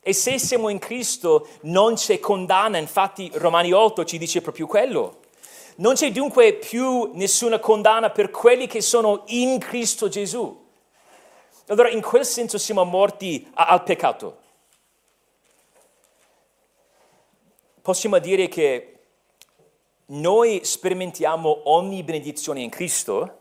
E 0.00 0.12
se 0.12 0.38
siamo 0.38 0.68
in 0.68 0.78
Cristo 0.78 1.48
non 1.62 1.94
c'è 1.94 2.20
condanna, 2.20 2.76
infatti 2.76 3.30
Romani 3.34 3.72
8 3.72 4.04
ci 4.04 4.18
dice 4.18 4.42
proprio 4.42 4.66
quello. 4.66 5.22
Non 5.76 5.94
c'è 5.94 6.12
dunque 6.12 6.54
più 6.54 7.10
nessuna 7.14 7.58
condanna 7.58 8.10
per 8.10 8.30
quelli 8.30 8.68
che 8.68 8.80
sono 8.80 9.24
in 9.26 9.58
Cristo 9.58 10.08
Gesù. 10.08 10.62
Allora 11.66 11.88
in 11.88 12.00
quel 12.00 12.24
senso 12.24 12.58
siamo 12.58 12.84
morti 12.84 13.50
al 13.54 13.82
peccato. 13.82 14.38
Possiamo 17.82 18.18
dire 18.18 18.46
che 18.46 18.98
noi 20.06 20.60
sperimentiamo 20.62 21.62
ogni 21.64 22.04
benedizione 22.04 22.60
in 22.60 22.70
Cristo, 22.70 23.38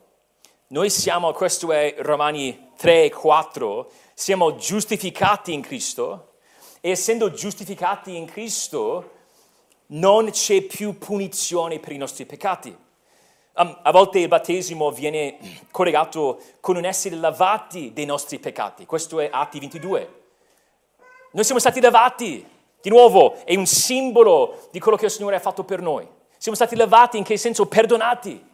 noi 0.67 0.89
siamo, 0.89 1.31
questo 1.33 1.71
è 1.71 1.95
Romani 1.99 2.71
3, 2.77 3.11
4, 3.11 3.91
siamo 4.15 4.55
giustificati 4.55 5.53
in 5.53 5.61
Cristo 5.61 6.33
e 6.81 6.89
essendo 6.89 7.31
giustificati 7.31 8.15
in 8.15 8.25
Cristo 8.25 9.12
non 9.87 10.29
c'è 10.31 10.61
più 10.61 10.97
punizione 10.97 11.79
per 11.79 11.91
i 11.91 11.97
nostri 11.97 12.25
peccati. 12.25 12.75
Um, 13.55 13.79
a 13.83 13.91
volte 13.91 14.19
il 14.19 14.27
battesimo 14.27 14.89
viene 14.91 15.37
collegato 15.69 16.41
con 16.59 16.75
un 16.75 16.85
essere 16.85 17.15
lavati 17.15 17.93
dei 17.93 18.05
nostri 18.05 18.39
peccati, 18.39 18.85
questo 18.85 19.19
è 19.19 19.29
Atti 19.31 19.59
22. 19.59 20.21
Noi 21.33 21.43
siamo 21.43 21.59
stati 21.59 21.79
lavati, 21.79 22.45
di 22.81 22.89
nuovo, 22.89 23.35
è 23.45 23.55
un 23.55 23.65
simbolo 23.65 24.67
di 24.71 24.79
quello 24.79 24.97
che 24.97 25.05
il 25.05 25.11
Signore 25.11 25.35
ha 25.35 25.39
fatto 25.39 25.63
per 25.63 25.81
noi. 25.81 26.07
Siamo 26.37 26.57
stati 26.57 26.75
lavati 26.75 27.17
in 27.17 27.23
che 27.23 27.37
senso? 27.37 27.67
Perdonati. 27.67 28.51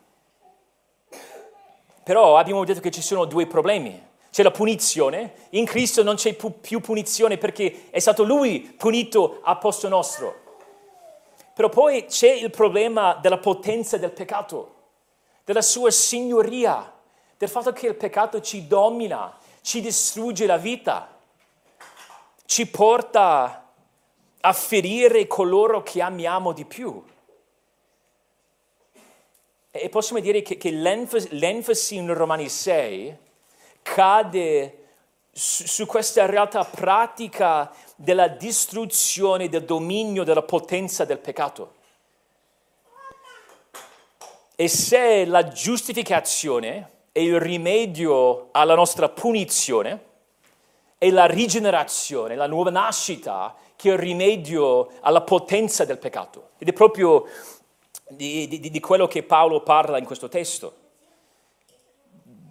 Però 2.04 2.38
abbiamo 2.38 2.64
detto 2.64 2.80
che 2.80 2.92
ci 2.92 3.02
sono 3.02 3.26
due 3.26 3.48
problemi. 3.48 4.08
C'è 4.32 4.44
la 4.44 4.52
punizione, 4.52 5.48
in 5.52 5.66
Cristo 5.66 6.04
non 6.04 6.16
c'è 6.16 6.34
più 6.34 6.82
punizione 6.82 7.38
perché 7.38 7.88
è 7.90 8.00
stato 8.00 8.24
Lui 8.24 8.62
punito 8.62 9.40
a 9.44 9.56
posto 9.56 9.88
nostro. 9.88 10.49
Però 11.60 11.68
poi 11.68 12.06
c'è 12.06 12.32
il 12.32 12.52
problema 12.52 13.16
della 13.16 13.38
potenza 13.38 13.98
del 13.98 14.12
peccato, 14.12 14.76
della 15.44 15.62
sua 15.62 15.92
signoria, 15.92 16.90
del 17.38 17.50
fatto 17.50 17.74
che 17.74 17.88
il 17.88 17.96
peccato 17.96 18.40
ci 18.40 18.66
domina, 18.66 19.38
ci 19.60 19.82
distrugge 19.82 20.46
la 20.46 20.56
vita, 20.56 21.20
ci 22.46 22.66
porta 22.66 23.74
a 24.40 24.54
ferire 24.54 25.28
coloro 25.28 25.84
che 25.84 26.02
amiamo 26.02 26.54
di 26.54 26.64
più. 26.64 27.04
E 29.70 29.90
possiamo 29.90 30.22
dire 30.22 30.42
che, 30.42 30.56
che 30.56 30.72
l'enfasi, 30.72 31.28
l'enfasi, 31.38 31.98
in 31.98 32.14
Romani 32.14 32.48
6 32.48 33.18
cade 33.82 34.86
su, 35.30 35.68
su 35.68 35.86
questa 35.86 36.26
realtà 36.26 36.64
pratica 36.64 37.70
della 38.02 38.30
distruzione 38.30 39.50
del 39.50 39.66
dominio, 39.66 40.24
della 40.24 40.44
potenza 40.44 41.04
del 41.04 41.20
peccato. 41.20 41.74
E 44.56 44.68
se 44.70 45.26
la 45.26 45.50
giustificazione 45.50 46.92
è 47.12 47.20
il 47.20 47.42
rimedio 47.42 48.48
alla 48.52 48.76
nostra 48.76 49.10
punizione, 49.10 50.08
e 50.98 51.12
la 51.12 51.26
rigenerazione, 51.26 52.36
la 52.36 52.48
nuova 52.48 52.70
nascita, 52.70 53.56
che 53.76 53.90
è 53.90 53.94
il 53.94 54.00
rimedio 54.00 54.92
alla 55.02 55.22
potenza 55.22 55.84
del 55.84 55.98
peccato. 55.98 56.52
Ed 56.58 56.70
è 56.70 56.74
proprio 56.74 57.26
di, 58.08 58.48
di, 58.48 58.60
di 58.60 58.80
quello 58.80 59.08
che 59.08 59.24
Paolo 59.24 59.62
parla 59.62 59.98
in 59.98 60.06
questo 60.06 60.30
testo. 60.30 60.79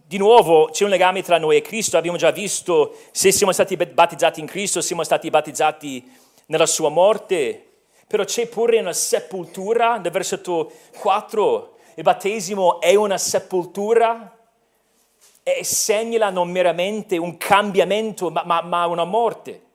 Di 0.09 0.17
nuovo 0.17 0.71
c'è 0.71 0.85
un 0.85 0.89
legame 0.89 1.23
tra 1.23 1.37
noi 1.37 1.59
e 1.59 1.61
Cristo, 1.61 1.99
abbiamo 1.99 2.17
già 2.17 2.31
visto 2.31 2.97
se 3.11 3.31
siamo 3.31 3.53
stati 3.53 3.77
battezzati 3.77 4.41
in 4.41 4.47
Cristo, 4.47 4.81
siamo 4.81 5.05
stati 5.05 5.29
battezzati 5.29 6.11
nella 6.47 6.65
sua 6.65 6.89
morte, 6.89 7.73
però 8.07 8.25
c'è 8.25 8.49
pure 8.49 8.81
una 8.81 8.95
sepoltura, 8.95 9.99
nel 9.99 10.11
versetto 10.11 10.73
4, 10.99 11.77
il 11.97 12.03
battesimo 12.03 12.81
è 12.81 12.95
una 12.95 13.19
sepoltura, 13.19 14.35
e 15.43 15.63
segnala 15.63 16.31
non 16.31 16.51
meramente 16.51 17.19
un 17.19 17.37
cambiamento, 17.37 18.31
ma, 18.31 18.45
ma, 18.47 18.63
ma 18.63 18.87
una 18.87 19.05
morte. 19.05 19.67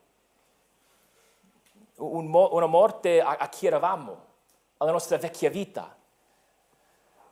Un 1.97 2.33
una 2.33 2.65
morte 2.65 3.21
a, 3.21 3.37
a 3.37 3.49
chi 3.49 3.67
eravamo, 3.67 4.25
alla 4.77 4.91
nostra 4.91 5.15
vecchia 5.19 5.51
vita, 5.51 5.95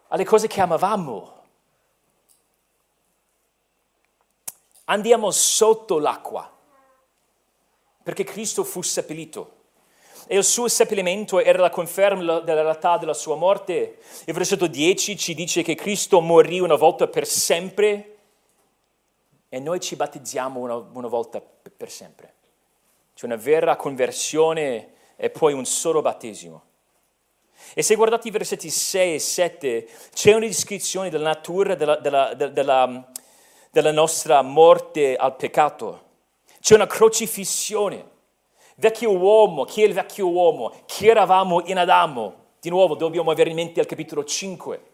alle 0.09 0.23
cose 0.23 0.45
che 0.45 0.61
amavamo. 0.61 1.39
Andiamo 4.91 5.31
sotto 5.31 5.99
l'acqua 5.99 6.51
perché 8.03 8.25
Cristo 8.25 8.65
fu 8.65 8.81
seppellito 8.81 9.59
e 10.27 10.35
il 10.35 10.43
suo 10.43 10.67
seppellimento 10.67 11.39
era 11.39 11.61
la 11.61 11.69
conferma 11.69 12.39
della 12.39 12.61
realtà 12.61 12.97
della 12.97 13.13
sua 13.13 13.35
morte. 13.35 13.99
Il 14.25 14.33
versetto 14.33 14.67
10 14.67 15.17
ci 15.17 15.33
dice 15.33 15.61
che 15.61 15.75
Cristo 15.75 16.19
morì 16.19 16.59
una 16.59 16.75
volta 16.75 17.07
per 17.07 17.25
sempre 17.25 18.17
e 19.47 19.59
noi 19.59 19.79
ci 19.79 19.95
battezziamo 19.95 20.59
una, 20.59 20.75
una 20.75 21.07
volta 21.07 21.41
per 21.41 21.89
sempre. 21.89 22.33
C'è 23.15 23.25
una 23.27 23.37
vera 23.37 23.77
conversione 23.77 24.93
e 25.15 25.29
poi 25.29 25.53
un 25.53 25.63
solo 25.63 26.01
battesimo. 26.01 26.63
E 27.73 27.81
se 27.81 27.95
guardate 27.95 28.27
i 28.27 28.31
versetti 28.31 28.69
6 28.69 29.15
e 29.15 29.19
7, 29.19 29.89
c'è 30.13 30.33
una 30.33 30.47
descrizione 30.47 31.09
della 31.09 31.29
natura 31.29 31.75
della, 31.75 31.95
della, 31.95 32.33
della, 32.33 33.11
della 33.71 33.91
nostra 33.91 34.41
morte 34.41 35.15
al 35.15 35.35
peccato. 35.35 36.09
C'è 36.59 36.75
una 36.75 36.87
crocifissione. 36.87 38.09
Vecchio 38.75 39.15
uomo, 39.17 39.63
chi 39.63 39.81
è 39.81 39.85
il 39.85 39.93
vecchio 39.93 40.27
uomo? 40.27 40.73
Chi 40.85 41.07
eravamo 41.07 41.61
in 41.65 41.77
Adamo? 41.77 42.35
Di 42.59 42.69
nuovo 42.69 42.95
dobbiamo 42.95 43.31
avere 43.31 43.49
in 43.49 43.55
mente 43.55 43.79
al 43.79 43.85
capitolo 43.85 44.25
5. 44.25 44.89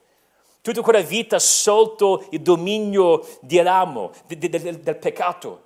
Tutta 0.62 0.82
quella 0.82 1.02
vita 1.02 1.40
sotto 1.40 2.26
il 2.30 2.42
dominio 2.42 3.26
di 3.42 3.58
Adamo, 3.58 4.12
de, 4.28 4.38
de, 4.38 4.50
de, 4.50 4.80
del 4.80 4.98
peccato. 4.98 5.64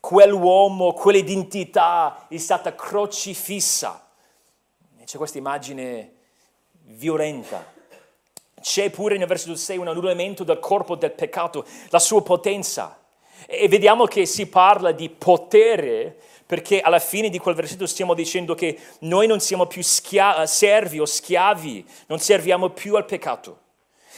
Quell'uomo, 0.00 0.92
quell'identità 0.94 2.26
è 2.28 2.36
stata 2.38 2.74
crocifissa. 2.74 4.08
C'è 5.04 5.16
questa 5.16 5.38
immagine 5.38 6.14
violenta. 6.84 7.76
C'è 8.60 8.90
pure 8.90 9.16
nel 9.16 9.26
versetto 9.26 9.56
6 9.56 9.76
un 9.78 9.88
annullamento 9.88 10.44
del 10.44 10.58
corpo 10.58 10.96
del 10.96 11.12
peccato, 11.12 11.64
la 11.90 11.98
sua 11.98 12.22
potenza. 12.22 12.98
E 13.46 13.68
vediamo 13.68 14.06
che 14.06 14.26
si 14.26 14.46
parla 14.48 14.92
di 14.92 15.08
potere 15.08 16.16
perché 16.48 16.80
alla 16.80 16.98
fine 16.98 17.28
di 17.28 17.38
quel 17.38 17.54
versetto 17.54 17.86
stiamo 17.86 18.14
dicendo 18.14 18.54
che 18.54 18.78
noi 19.00 19.26
non 19.26 19.38
siamo 19.38 19.66
più 19.66 19.82
schia- 19.82 20.46
servi 20.46 20.98
o 20.98 21.04
schiavi, 21.04 21.86
non 22.06 22.18
serviamo 22.18 22.70
più 22.70 22.96
al 22.96 23.04
peccato. 23.04 23.58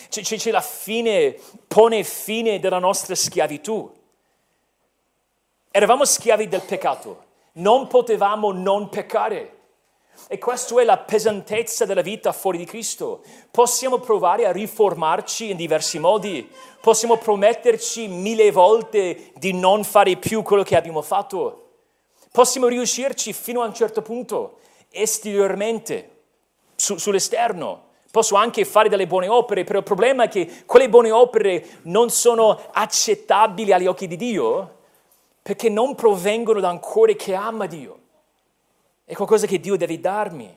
C'è, 0.08 0.22
c'è 0.22 0.50
la 0.52 0.60
fine, 0.60 1.36
pone 1.66 2.04
fine 2.04 2.60
della 2.60 2.78
nostra 2.78 3.16
schiavitù. 3.16 3.92
Eravamo 5.72 6.04
schiavi 6.04 6.46
del 6.46 6.62
peccato, 6.62 7.24
non 7.54 7.88
potevamo 7.88 8.52
non 8.52 8.88
peccare. 8.88 9.58
E 10.28 10.38
questa 10.38 10.80
è 10.80 10.84
la 10.84 10.98
pesantezza 10.98 11.84
della 11.84 12.02
vita 12.02 12.32
fuori 12.32 12.58
di 12.58 12.64
Cristo. 12.64 13.22
Possiamo 13.50 13.98
provare 13.98 14.46
a 14.46 14.52
riformarci 14.52 15.50
in 15.50 15.56
diversi 15.56 15.98
modi, 15.98 16.48
possiamo 16.80 17.16
prometterci 17.16 18.08
mille 18.08 18.50
volte 18.50 19.32
di 19.36 19.52
non 19.52 19.84
fare 19.84 20.16
più 20.16 20.42
quello 20.42 20.62
che 20.62 20.76
abbiamo 20.76 21.02
fatto, 21.02 21.68
possiamo 22.30 22.68
riuscirci 22.68 23.32
fino 23.32 23.62
a 23.62 23.66
un 23.66 23.74
certo 23.74 24.02
punto, 24.02 24.58
esteriormente, 24.90 26.10
su, 26.76 26.96
sull'esterno. 26.96 27.88
Posso 28.10 28.34
anche 28.34 28.64
fare 28.64 28.88
delle 28.88 29.06
buone 29.06 29.28
opere, 29.28 29.62
però 29.62 29.78
il 29.78 29.84
problema 29.84 30.24
è 30.24 30.28
che 30.28 30.64
quelle 30.66 30.88
buone 30.88 31.12
opere 31.12 31.64
non 31.82 32.10
sono 32.10 32.60
accettabili 32.72 33.72
agli 33.72 33.86
occhi 33.86 34.08
di 34.08 34.16
Dio 34.16 34.78
perché 35.42 35.68
non 35.68 35.94
provengono 35.94 36.60
da 36.60 36.70
un 36.70 36.80
cuore 36.80 37.16
che 37.16 37.34
ama 37.34 37.66
Dio. 37.66 37.99
È 39.10 39.14
qualcosa 39.16 39.48
che 39.48 39.58
Dio 39.58 39.74
deve 39.74 39.98
darmi. 39.98 40.56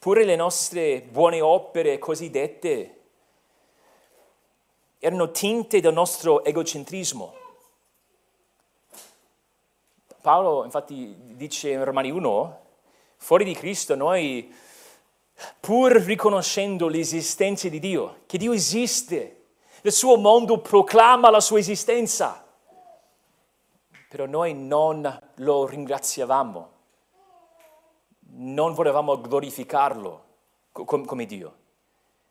Pure 0.00 0.24
le 0.24 0.34
nostre 0.34 1.00
buone 1.00 1.40
opere 1.40 2.00
cosiddette 2.00 3.02
erano 4.98 5.30
tinte 5.30 5.78
del 5.78 5.92
nostro 5.92 6.42
egocentrismo. 6.42 7.36
Paolo 10.20 10.64
infatti 10.64 11.14
dice 11.36 11.70
in 11.70 11.84
Romani 11.84 12.10
1, 12.10 12.60
fuori 13.18 13.44
di 13.44 13.54
Cristo 13.54 13.94
noi, 13.94 14.52
pur 15.60 15.92
riconoscendo 15.92 16.88
l'esistenza 16.88 17.68
di 17.68 17.78
Dio, 17.78 18.22
che 18.26 18.38
Dio 18.38 18.52
esiste, 18.52 19.44
il 19.82 19.92
suo 19.92 20.16
mondo 20.16 20.58
proclama 20.58 21.30
la 21.30 21.38
sua 21.38 21.60
esistenza, 21.60 22.44
però 24.08 24.26
noi 24.26 24.54
non 24.54 25.18
lo 25.36 25.66
ringraziavamo, 25.66 26.70
non 28.38 28.74
volevamo 28.74 29.20
glorificarlo 29.20 30.24
come 30.72 31.26
Dio, 31.26 31.56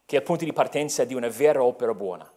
che 0.06 0.18
è 0.18 0.20
il 0.20 0.26
punto 0.26 0.46
di 0.46 0.54
partenza 0.54 1.04
di 1.04 1.14
una 1.14 1.30
vera 1.30 1.64
opera 1.64 1.94
buona. 1.94 2.32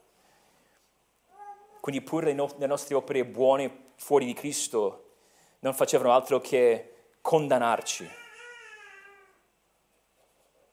Quindi 1.81 2.03
pure 2.03 2.33
le, 2.33 2.67
nostre 2.67 2.95
opere 2.95 3.25
buone 3.25 3.93
fuori 3.97 4.27
di 4.27 4.35
Cristo 4.35 5.05
non 5.61 5.75
facevano 5.75 6.13
altro 6.13 6.41
che 6.41 6.95
condannarci. 7.21 8.11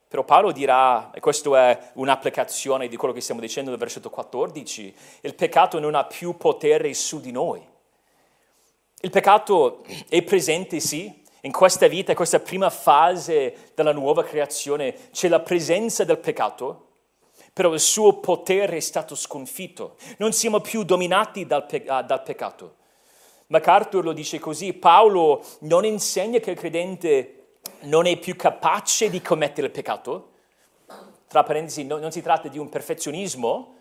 Però 0.08 0.24
Paolo 0.24 0.52
dirà, 0.52 1.12
e 1.12 1.20
questa 1.20 1.70
è 1.70 1.92
un'applicazione 1.96 2.88
di 2.88 2.96
quello 2.96 3.14
che 3.14 3.22
stiamo 3.22 3.42
dicendo 3.42 3.70
nel 3.70 3.80
versetto 3.80 4.10
14, 4.10 4.96
il 5.22 5.36
peccato 5.36 5.80
non 5.80 5.96
ha 5.96 6.06
più 6.06 6.38
potere 6.38 6.94
su 6.94 7.20
di 7.20 7.32
noi. 7.32 7.74
Il 9.02 9.10
peccato 9.10 9.84
è 10.10 10.22
presente, 10.24 10.80
sì, 10.80 11.24
in 11.42 11.52
questa 11.52 11.88
vita, 11.88 12.12
in 12.12 12.18
questa 12.18 12.40
prima 12.40 12.70
fase 12.70 13.72
della 13.76 13.92
nuova 13.92 14.24
creazione, 14.24 15.12
c'è 15.12 15.28
la 15.28 15.42
presenza 15.42 16.04
del 16.04 16.18
peccato, 16.18 16.88
però 17.54 17.72
il 17.74 17.80
suo 17.80 18.20
potere 18.20 18.78
è 18.78 18.82
stato 18.82 19.16
sconfitto. 19.16 19.96
Non 20.18 20.34
siamo 20.34 20.60
più 20.60 20.84
dominati 20.84 21.46
dal, 21.46 21.66
pe- 21.66 21.86
ah, 21.88 22.02
dal 22.02 22.24
peccato. 22.24 22.76
MacArthur 23.48 24.04
lo 24.04 24.14
dice 24.14 24.40
così, 24.40 24.74
Paolo 24.74 25.44
non 25.60 25.86
insegna 25.86 26.40
che 26.40 26.52
il 26.52 26.58
credente 26.58 27.58
non 27.82 28.08
è 28.08 28.18
più 28.18 28.36
capace 28.36 29.10
di 29.10 29.22
commettere 29.22 29.68
il 29.68 29.74
peccato, 29.74 30.32
tra 31.28 31.44
parentesi 31.44 31.86
non, 31.86 32.00
non 32.00 32.12
si 32.12 32.22
tratta 32.22 32.48
di 32.48 32.58
un 32.58 32.70
perfezionismo, 32.70 33.75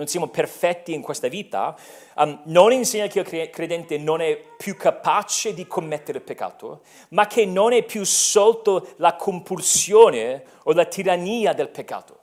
non 0.00 0.08
siamo 0.08 0.28
perfetti 0.28 0.94
in 0.94 1.02
questa 1.02 1.28
vita, 1.28 1.76
um, 2.16 2.40
non 2.44 2.72
insegna 2.72 3.06
che 3.06 3.36
il 3.36 3.50
credente 3.50 3.98
non 3.98 4.22
è 4.22 4.34
più 4.56 4.74
capace 4.74 5.52
di 5.52 5.66
commettere 5.66 6.20
peccato, 6.20 6.80
ma 7.10 7.26
che 7.26 7.44
non 7.44 7.74
è 7.74 7.82
più 7.82 8.02
sotto 8.04 8.94
la 8.96 9.14
compulsione 9.16 10.42
o 10.62 10.72
la 10.72 10.86
tirannia 10.86 11.52
del 11.52 11.68
peccato. 11.68 12.18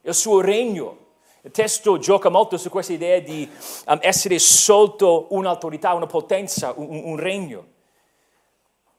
Il 0.00 0.14
suo 0.14 0.40
regno. 0.40 1.00
Il 1.42 1.50
testo 1.50 1.98
gioca 1.98 2.30
molto 2.30 2.56
su 2.56 2.70
questa 2.70 2.94
idea 2.94 3.18
di 3.18 3.46
um, 3.86 3.98
essere 4.00 4.38
sotto 4.38 5.26
un'autorità, 5.30 5.92
una 5.92 6.06
potenza, 6.06 6.72
un, 6.74 7.02
un 7.04 7.16
regno. 7.18 7.66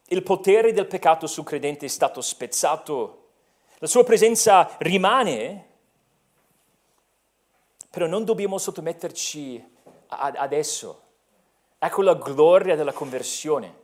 Il 0.09 0.21
potere 0.21 0.71
del 0.71 0.85
peccato 0.85 1.25
sul 1.25 1.45
credente 1.45 1.87
è 1.87 1.89
stato 1.89 2.21
spezzato, 2.21 3.21
la 3.79 3.87
sua 3.87 4.03
presenza 4.03 4.69
rimane, 4.77 5.72
però 7.93 8.07
non 8.07 8.25
dobbiamo 8.25 8.57
sottometterci 8.57 9.63
adesso. 10.07 11.01
Ecco 11.77 12.01
la 12.01 12.15
gloria 12.15 12.75
della 12.75 12.91
conversione. 12.91 13.81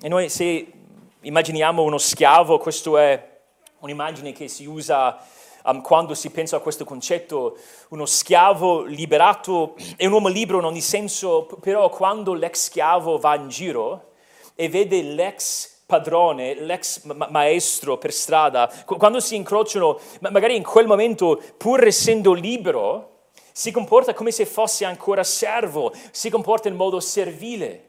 E 0.00 0.08
noi 0.08 0.28
se 0.28 0.72
immaginiamo 1.20 1.84
uno 1.84 1.98
schiavo, 1.98 2.58
questa 2.58 3.00
è 3.00 3.40
un'immagine 3.78 4.32
che 4.32 4.48
si 4.48 4.66
usa 4.66 5.24
um, 5.66 5.80
quando 5.82 6.14
si 6.14 6.30
pensa 6.30 6.56
a 6.56 6.60
questo 6.60 6.84
concetto, 6.84 7.56
uno 7.90 8.06
schiavo 8.06 8.82
liberato 8.82 9.76
è 9.94 10.06
un 10.06 10.14
uomo 10.14 10.26
libero 10.26 10.58
in 10.58 10.64
ogni 10.64 10.80
senso, 10.80 11.46
però 11.60 11.88
quando 11.90 12.34
l'ex 12.34 12.64
schiavo 12.64 13.18
va 13.18 13.36
in 13.36 13.48
giro 13.50 14.14
e 14.56 14.68
vede 14.68 15.00
l'ex 15.02 15.77
padrone, 15.88 16.52
l'ex 16.52 17.02
ma- 17.04 17.28
maestro 17.30 17.96
per 17.96 18.12
strada, 18.12 18.70
quando 18.84 19.20
si 19.20 19.36
incrociano, 19.36 19.98
magari 20.20 20.54
in 20.54 20.62
quel 20.62 20.86
momento, 20.86 21.40
pur 21.56 21.82
essendo 21.82 22.34
libero, 22.34 23.30
si 23.52 23.70
comporta 23.70 24.12
come 24.12 24.30
se 24.30 24.44
fosse 24.44 24.84
ancora 24.84 25.24
servo, 25.24 25.90
si 26.10 26.28
comporta 26.28 26.68
in 26.68 26.76
modo 26.76 27.00
servile, 27.00 27.84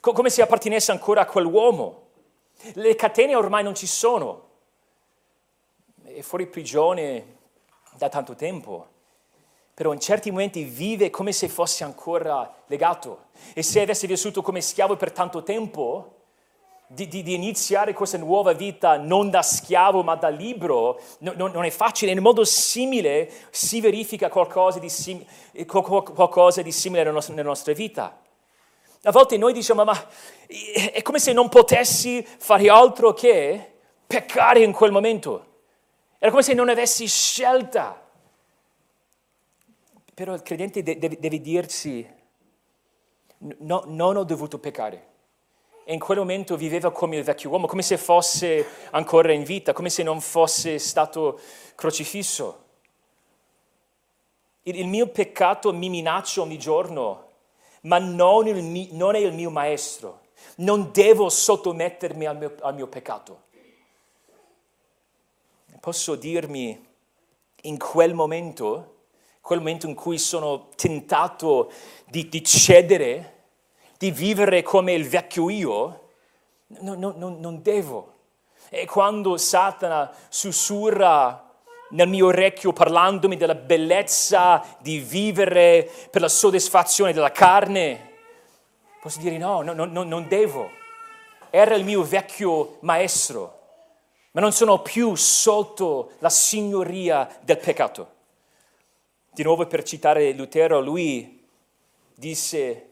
come 0.00 0.30
se 0.30 0.40
appartenesse 0.40 0.90
ancora 0.90 1.20
a 1.20 1.26
quell'uomo. 1.26 2.06
Le 2.72 2.94
catene 2.94 3.36
ormai 3.36 3.62
non 3.62 3.74
ci 3.74 3.86
sono, 3.86 4.48
è 6.04 6.22
fuori 6.22 6.46
prigione 6.46 7.36
da 7.92 8.08
tanto 8.08 8.36
tempo, 8.36 8.88
però 9.74 9.92
in 9.92 10.00
certi 10.00 10.30
momenti 10.30 10.64
vive 10.64 11.10
come 11.10 11.32
se 11.32 11.46
fosse 11.48 11.84
ancora 11.84 12.50
legato. 12.68 13.26
E 13.52 13.62
se 13.62 13.82
avesse 13.82 14.06
vissuto 14.06 14.40
come 14.40 14.62
schiavo 14.62 14.96
per 14.96 15.12
tanto 15.12 15.42
tempo, 15.42 16.17
di, 16.90 17.06
di, 17.06 17.22
di, 17.22 17.34
iniziare 17.34 17.92
questa 17.92 18.16
nuova 18.16 18.54
vita 18.54 18.96
non 18.96 19.28
da 19.28 19.42
schiavo 19.42 20.02
ma 20.02 20.14
da 20.14 20.28
libero 20.28 20.98
no, 21.18 21.34
no, 21.36 21.46
non 21.48 21.64
è 21.64 21.70
facile. 21.70 22.12
In 22.12 22.20
modo 22.20 22.44
simile 22.44 23.30
si 23.50 23.80
verifica 23.82 24.30
qualcosa 24.30 24.78
di, 24.78 24.88
sim, 24.88 25.22
qualcosa 25.66 26.62
di 26.62 26.72
simile 26.72 27.02
nella 27.02 27.14
nostra, 27.14 27.34
nella 27.34 27.48
nostra, 27.48 27.74
vita. 27.74 28.18
A 29.02 29.10
volte 29.12 29.36
noi 29.36 29.52
diciamo, 29.52 29.84
ma 29.84 30.08
è 30.46 31.02
come 31.02 31.18
se 31.18 31.32
non 31.32 31.50
potessi 31.50 32.26
fare 32.26 32.70
altro 32.70 33.12
che 33.12 33.74
peccare 34.06 34.60
in 34.62 34.72
quel 34.72 34.90
momento. 34.90 35.44
Era 36.18 36.30
come 36.30 36.42
se 36.42 36.54
non 36.54 36.70
avessi 36.70 37.06
scelta. 37.06 38.02
Però 40.14 40.32
il 40.32 40.42
credente 40.42 40.82
deve, 40.82 41.18
deve 41.20 41.40
dirsi, 41.40 42.08
no, 43.58 43.84
non 43.86 44.16
ho 44.16 44.24
dovuto 44.24 44.58
peccare 44.58 45.16
e 45.90 45.94
in 45.94 46.00
quel 46.00 46.18
momento 46.18 46.54
viveva 46.54 46.92
come 46.92 47.16
il 47.16 47.24
vecchio 47.24 47.48
uomo, 47.48 47.66
come 47.66 47.80
se 47.80 47.96
fosse 47.96 48.66
ancora 48.90 49.32
in 49.32 49.42
vita, 49.42 49.72
come 49.72 49.88
se 49.88 50.02
non 50.02 50.20
fosse 50.20 50.78
stato 50.78 51.40
crocifisso. 51.74 52.64
Il, 54.64 54.86
mio 54.86 55.06
peccato 55.06 55.72
mi 55.72 55.88
minaccia 55.88 56.42
ogni 56.42 56.58
giorno, 56.58 57.30
ma 57.84 57.96
non, 57.96 58.46
il, 58.48 58.88
non, 58.92 59.14
è 59.14 59.18
il 59.18 59.32
mio 59.32 59.48
maestro. 59.48 60.26
Non 60.56 60.90
devo 60.92 61.30
sottomettermi 61.30 62.26
al 62.26 62.36
mio, 62.36 62.54
al 62.60 62.74
mio 62.74 62.86
peccato. 62.86 63.44
Posso 65.80 66.16
dirmi 66.16 66.86
in 67.62 67.78
quel 67.78 68.12
momento, 68.12 68.96
quel 69.40 69.60
momento 69.60 69.86
in 69.86 69.94
cui 69.94 70.18
sono 70.18 70.68
tentato 70.76 71.72
di, 72.04 72.28
di 72.28 72.44
cedere, 72.44 73.36
di 73.98 74.12
vivere 74.12 74.62
come 74.62 74.92
il 74.92 75.08
vecchio 75.08 75.50
io, 75.50 76.10
no, 76.68 76.94
no, 76.94 77.12
no, 77.16 77.36
non 77.38 77.60
devo. 77.62 78.14
E 78.70 78.86
quando 78.86 79.36
Satana 79.36 80.10
sussurra 80.28 81.44
nel 81.90 82.08
mio 82.08 82.26
orecchio 82.26 82.72
parlandomi 82.72 83.36
della 83.36 83.54
bellezza 83.54 84.64
di 84.80 84.98
vivere 84.98 85.90
per 86.10 86.20
la 86.20 86.28
soddisfazione 86.28 87.12
della 87.12 87.32
carne, 87.32 88.12
posso 89.00 89.18
dire 89.18 89.36
no, 89.36 89.62
no, 89.62 89.72
no 89.72 90.02
non 90.04 90.28
devo. 90.28 90.70
Era 91.50 91.74
il 91.74 91.84
mio 91.84 92.04
vecchio 92.04 92.76
maestro, 92.80 93.58
ma 94.32 94.40
non 94.40 94.52
sono 94.52 94.80
più 94.80 95.14
sotto 95.16 96.12
la 96.18 96.30
signoria 96.30 97.28
del 97.40 97.58
peccato. 97.58 98.16
Di 99.32 99.42
nuovo 99.42 99.66
per 99.66 99.82
citare 99.82 100.32
Lutero, 100.32 100.80
lui 100.80 101.46
disse 102.14 102.87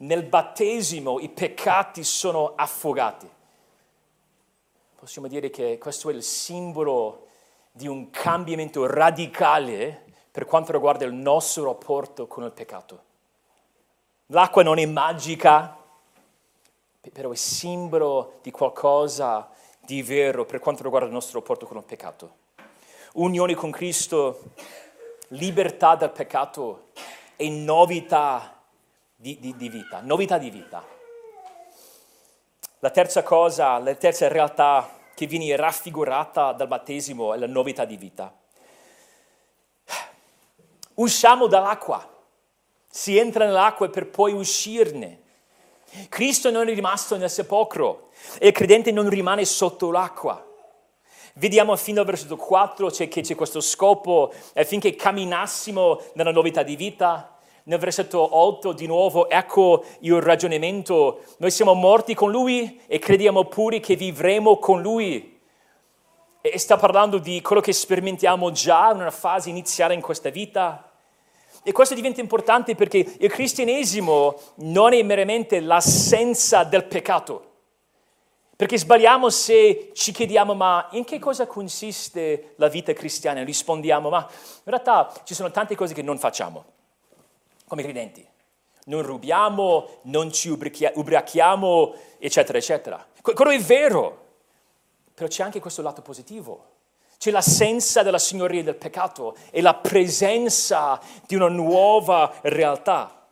nel 0.00 0.22
battesimo 0.24 1.18
i 1.18 1.28
peccati 1.28 2.04
sono 2.04 2.54
affogati. 2.54 3.28
Possiamo 4.98 5.28
dire 5.28 5.50
che 5.50 5.78
questo 5.78 6.10
è 6.10 6.12
il 6.12 6.22
simbolo 6.22 7.26
di 7.72 7.86
un 7.86 8.10
cambiamento 8.10 8.86
radicale 8.86 10.04
per 10.30 10.44
quanto 10.44 10.72
riguarda 10.72 11.04
il 11.04 11.14
nostro 11.14 11.64
rapporto 11.64 12.26
con 12.26 12.44
il 12.44 12.52
peccato. 12.52 13.08
L'acqua 14.26 14.62
non 14.62 14.78
è 14.78 14.86
magica, 14.86 15.76
però 17.12 17.30
è 17.30 17.36
simbolo 17.36 18.38
di 18.42 18.50
qualcosa 18.50 19.50
di 19.80 20.02
vero 20.02 20.44
per 20.44 20.60
quanto 20.60 20.82
riguarda 20.82 21.08
il 21.08 21.12
nostro 21.12 21.40
rapporto 21.40 21.66
con 21.66 21.78
il 21.78 21.84
peccato. 21.84 22.36
Unione 23.14 23.54
con 23.54 23.70
Cristo, 23.70 24.42
libertà 25.28 25.96
dal 25.96 26.12
peccato 26.12 26.88
e 27.36 27.48
novità 27.48 28.59
di, 29.20 29.38
di, 29.38 29.54
di 29.54 29.68
vita, 29.68 30.00
novità 30.00 30.38
di 30.38 30.48
vita. 30.48 30.82
La 32.78 32.88
terza 32.88 33.22
cosa, 33.22 33.76
la 33.78 33.94
terza 33.94 34.28
realtà 34.28 34.98
che 35.14 35.26
viene 35.26 35.54
raffigurata 35.56 36.52
dal 36.52 36.66
battesimo 36.66 37.34
è 37.34 37.36
la 37.38 37.46
novità 37.46 37.84
di 37.84 37.98
vita. 37.98 38.34
Usciamo 40.94 41.48
dall'acqua, 41.48 42.08
si 42.88 43.18
entra 43.18 43.44
nell'acqua 43.44 43.90
per 43.90 44.08
poi 44.08 44.32
uscirne. 44.32 45.20
Cristo 46.08 46.50
non 46.50 46.66
è 46.66 46.74
rimasto 46.74 47.18
nel 47.18 47.28
sepolcro 47.28 48.08
e 48.38 48.46
il 48.46 48.52
credente 48.54 48.90
non 48.90 49.10
rimane 49.10 49.44
sotto 49.44 49.90
l'acqua. 49.90 50.42
Vediamo 51.34 51.76
fino 51.76 52.00
al 52.00 52.06
versetto 52.06 52.36
4 52.36 52.88
c'è, 52.88 53.08
che 53.08 53.20
c'è 53.20 53.34
questo 53.34 53.60
scopo 53.60 54.32
affinché 54.54 54.94
camminassimo 54.94 56.00
nella 56.14 56.32
novità 56.32 56.62
di 56.62 56.76
vita, 56.76 57.34
nel 57.70 57.78
versetto 57.78 58.36
8 58.36 58.72
di 58.72 58.88
nuovo 58.88 59.30
ecco 59.30 59.84
il 60.00 60.20
ragionamento, 60.20 61.20
noi 61.36 61.52
siamo 61.52 61.72
morti 61.74 62.14
con 62.14 62.32
lui 62.32 62.80
e 62.88 62.98
crediamo 62.98 63.44
pure 63.44 63.78
che 63.78 63.94
vivremo 63.94 64.58
con 64.58 64.82
lui. 64.82 65.38
E 66.40 66.58
sta 66.58 66.76
parlando 66.76 67.18
di 67.18 67.40
quello 67.40 67.62
che 67.62 67.72
sperimentiamo 67.72 68.50
già 68.50 68.90
in 68.90 68.96
una 68.96 69.12
fase 69.12 69.50
iniziale 69.50 69.94
in 69.94 70.00
questa 70.00 70.30
vita. 70.30 70.90
E 71.62 71.70
questo 71.70 71.94
diventa 71.94 72.20
importante 72.20 72.74
perché 72.74 73.06
il 73.16 73.30
cristianesimo 73.30 74.36
non 74.56 74.92
è 74.92 75.00
meramente 75.04 75.60
l'assenza 75.60 76.64
del 76.64 76.86
peccato. 76.86 77.50
Perché 78.56 78.78
sbagliamo 78.78 79.30
se 79.30 79.92
ci 79.94 80.10
chiediamo 80.10 80.54
ma 80.54 80.88
in 80.90 81.04
che 81.04 81.20
cosa 81.20 81.46
consiste 81.46 82.54
la 82.56 82.66
vita 82.66 82.92
cristiana? 82.92 83.44
Rispondiamo 83.44 84.08
ma 84.08 84.26
in 84.28 84.64
realtà 84.64 85.12
ci 85.22 85.34
sono 85.34 85.52
tante 85.52 85.76
cose 85.76 85.94
che 85.94 86.02
non 86.02 86.18
facciamo 86.18 86.78
come 87.70 87.84
credenti. 87.84 88.26
Non 88.86 89.02
rubiamo, 89.02 90.00
non 90.02 90.32
ci 90.32 90.48
ubriachiamo, 90.48 91.94
eccetera, 92.18 92.58
eccetera. 92.58 93.06
Quello 93.22 93.52
è 93.52 93.60
vero, 93.60 94.26
però 95.14 95.28
c'è 95.28 95.44
anche 95.44 95.60
questo 95.60 95.80
lato 95.80 96.02
positivo. 96.02 96.64
C'è 97.16 97.30
l'assenza 97.30 98.02
della 98.02 98.18
signoria 98.18 98.64
del 98.64 98.74
peccato 98.74 99.36
e 99.52 99.60
la 99.60 99.74
presenza 99.74 101.00
di 101.28 101.36
una 101.36 101.48
nuova 101.48 102.40
realtà. 102.42 103.28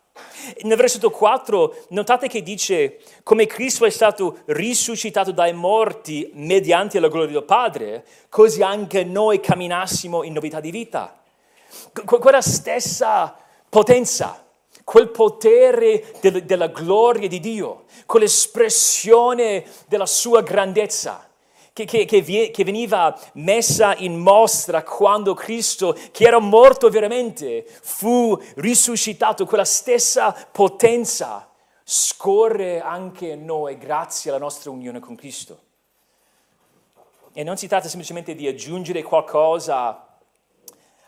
Nel 0.62 0.76
versetto 0.76 1.10
4 1.10 1.86
notate 1.88 2.28
che 2.28 2.44
dice 2.44 3.00
come 3.24 3.46
Cristo 3.46 3.86
è 3.86 3.90
stato 3.90 4.38
risuscitato 4.46 5.32
dai 5.32 5.52
morti 5.52 6.30
mediante 6.34 7.00
la 7.00 7.08
gloria 7.08 7.32
del 7.32 7.44
Padre, 7.44 8.06
così 8.28 8.62
anche 8.62 9.02
noi 9.02 9.40
camminassimo 9.40 10.22
in 10.22 10.32
novità 10.32 10.60
di 10.60 10.70
vita. 10.70 11.20
quella 12.04 12.40
stessa 12.40 13.46
potenza, 13.68 14.44
quel 14.84 15.10
potere 15.10 16.14
del, 16.20 16.44
della 16.44 16.68
gloria 16.68 17.28
di 17.28 17.40
Dio, 17.40 17.84
quell'espressione 18.06 19.64
della 19.86 20.06
sua 20.06 20.42
grandezza. 20.42 21.26
Che, 21.72 21.84
che, 21.84 22.06
che, 22.50 22.64
veniva 22.64 23.16
messa 23.34 23.94
in 23.98 24.18
mostra 24.18 24.82
quando 24.82 25.34
Cristo, 25.34 25.96
che 26.10 26.24
era 26.24 26.40
morto 26.40 26.88
veramente, 26.88 27.64
fu 27.82 28.36
risuscitato, 28.56 29.46
quella 29.46 29.64
stessa 29.64 30.32
potenza 30.50 31.48
scorre 31.84 32.80
anche 32.80 33.28
in 33.28 33.44
noi 33.44 33.78
grazie 33.78 34.30
alla 34.30 34.40
nostra 34.40 34.72
unione 34.72 34.98
con 34.98 35.14
Cristo. 35.14 35.60
E 37.32 37.44
non 37.44 37.56
si 37.56 37.68
tratta 37.68 37.86
semplicemente 37.86 38.34
di 38.34 38.48
aggiungere 38.48 39.04
qualcosa 39.04 40.08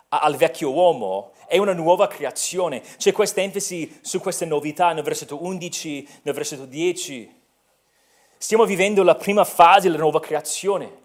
al 0.09 0.37
vecchio 0.37 0.71
uomo, 0.71 1.33
è 1.51 1.59
una 1.59 1.73
nuova 1.73 2.07
creazione. 2.07 2.81
C'è 2.97 3.11
questa 3.11 3.41
enfasi 3.41 3.99
su 4.03 4.21
queste 4.21 4.45
novità 4.47 4.93
nel 4.93 5.03
versetto 5.03 5.43
11, 5.43 6.09
nel 6.23 6.33
versetto 6.33 6.65
10. 6.65 7.41
Stiamo 8.39 8.65
vivendo 8.65 9.03
la 9.03 9.17
prima 9.17 9.43
fase 9.43 9.89
della 9.89 10.01
nuova 10.01 10.21
creazione. 10.21 10.99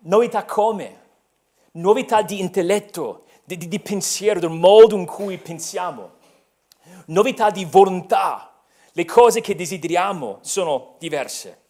Novità 0.00 0.44
come? 0.44 1.02
Novità 1.74 2.22
di 2.22 2.40
intelletto, 2.40 3.26
di, 3.44 3.56
di, 3.56 3.68
di 3.68 3.78
pensiero, 3.78 4.40
del 4.40 4.50
modo 4.50 4.96
in 4.96 5.06
cui 5.06 5.38
pensiamo. 5.38 6.14
Novità 7.06 7.50
di 7.50 7.64
volontà. 7.64 8.56
Le 8.90 9.04
cose 9.04 9.40
che 9.40 9.54
desideriamo 9.54 10.38
sono 10.40 10.96
diverse. 10.98 11.60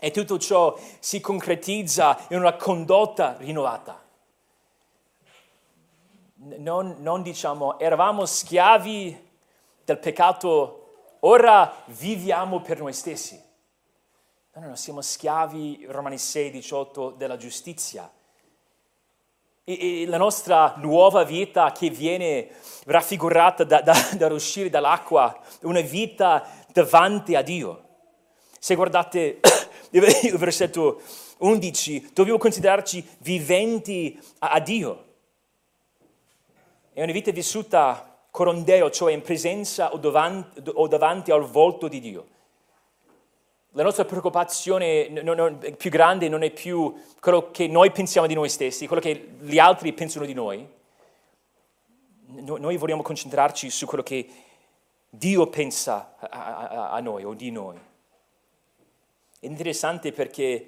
E 0.00 0.10
tutto 0.10 0.38
ciò 0.38 0.74
si 1.00 1.20
concretizza 1.20 2.18
in 2.30 2.38
una 2.38 2.54
condotta 2.54 3.36
rinnovata 3.38 4.04
non, 6.58 6.96
non 6.98 7.22
diciamo 7.22 7.78
eravamo 7.78 8.24
schiavi 8.24 9.24
del 9.84 9.98
peccato, 9.98 11.16
ora 11.20 11.72
viviamo 11.86 12.60
per 12.60 12.80
noi 12.80 12.92
stessi. 12.92 13.40
No, 14.54 14.62
no, 14.62 14.68
no, 14.68 14.76
siamo 14.76 15.00
schiavi, 15.00 15.86
Romani 15.88 16.18
6, 16.18 16.50
18, 16.50 17.10
della 17.10 17.36
giustizia. 17.36 18.10
E, 19.62 20.02
e 20.02 20.06
la 20.06 20.16
nostra 20.16 20.74
nuova 20.78 21.24
vita 21.24 21.72
che 21.72 21.90
viene 21.90 22.48
raffigurata 22.86 23.64
da, 23.64 23.80
da, 23.80 23.94
dall'uscire 24.16 24.70
dall'acqua, 24.70 25.38
una 25.62 25.80
vita 25.80 26.46
davanti 26.72 27.34
a 27.34 27.42
Dio. 27.42 27.82
Se 28.58 28.74
guardate 28.74 29.40
il 29.90 30.36
versetto 30.36 31.00
11, 31.38 32.10
dobbiamo 32.12 32.38
considerarci 32.38 33.06
viventi 33.18 34.18
a, 34.38 34.50
a 34.50 34.60
Dio. 34.60 35.05
È 36.96 37.02
una 37.02 37.12
vita 37.12 37.30
vissuta 37.30 38.16
corondeo, 38.30 38.88
cioè 38.90 39.12
in 39.12 39.20
presenza 39.20 39.92
o 39.92 39.98
davanti, 39.98 40.62
o 40.72 40.88
davanti 40.88 41.30
al 41.30 41.42
volto 41.42 41.88
di 41.88 42.00
Dio. 42.00 42.26
la 43.72 43.82
nostra 43.82 44.06
preoccupazione 44.06 45.10
più 45.76 45.90
grande 45.90 46.30
non 46.30 46.42
è 46.42 46.50
più 46.50 46.98
quello 47.20 47.50
che 47.50 47.66
noi 47.66 47.90
pensiamo 47.90 48.26
di 48.26 48.32
noi 48.32 48.48
stessi, 48.48 48.86
quello 48.86 49.02
che 49.02 49.34
gli 49.40 49.58
altri 49.58 49.92
pensano 49.92 50.24
di 50.24 50.32
noi. 50.32 50.66
No, 52.28 52.56
noi 52.56 52.78
vogliamo 52.78 53.02
concentrarci 53.02 53.68
su 53.68 53.84
quello 53.84 54.02
che 54.02 54.26
Dio 55.10 55.48
pensa 55.48 56.16
a 56.18 56.98
noi 57.00 57.24
o 57.24 57.34
di 57.34 57.50
noi. 57.50 57.76
È 59.38 59.44
interessante 59.44 60.12
perché 60.12 60.66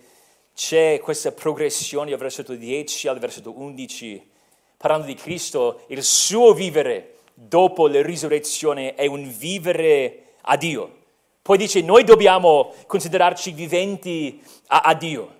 c'è 0.54 1.00
questa 1.02 1.32
progressione 1.32 2.10
dal 2.10 2.18
versetto 2.18 2.54
10 2.54 3.08
al 3.08 3.18
versetto 3.18 3.58
11, 3.58 4.36
parlando 4.78 5.06
di 5.06 5.14
Cristo, 5.14 5.80
il 5.88 6.04
suo 6.04 6.54
vivere 6.54 7.16
dopo 7.34 7.88
la 7.88 8.00
risurrezione 8.00 8.94
è 8.94 9.06
un 9.06 9.28
vivere 9.36 10.34
a 10.42 10.56
Dio. 10.56 10.94
Poi 11.42 11.58
dice, 11.58 11.82
noi 11.82 12.04
dobbiamo 12.04 12.72
considerarci 12.86 13.50
viventi 13.50 14.40
a, 14.68 14.82
a 14.82 14.94
Dio. 14.94 15.34